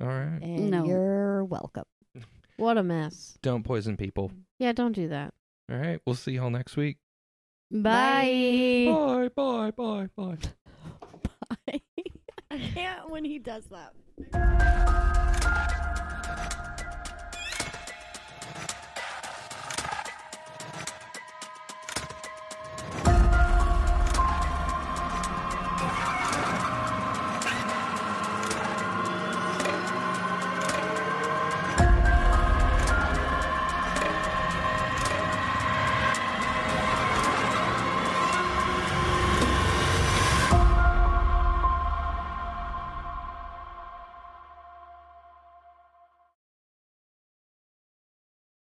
[0.00, 0.40] All right.
[0.42, 0.84] and No.
[0.84, 1.84] you're welcome.
[2.56, 3.38] What a mess.
[3.42, 4.30] Don't poison people.
[4.58, 5.34] Yeah, don't do that.
[5.70, 6.00] All right.
[6.06, 6.98] We'll see y'all next week.
[7.70, 8.86] Bye.
[8.88, 10.36] Bye, bye, bye, bye.
[11.66, 11.80] Bye.
[12.50, 15.40] I can't when he does that.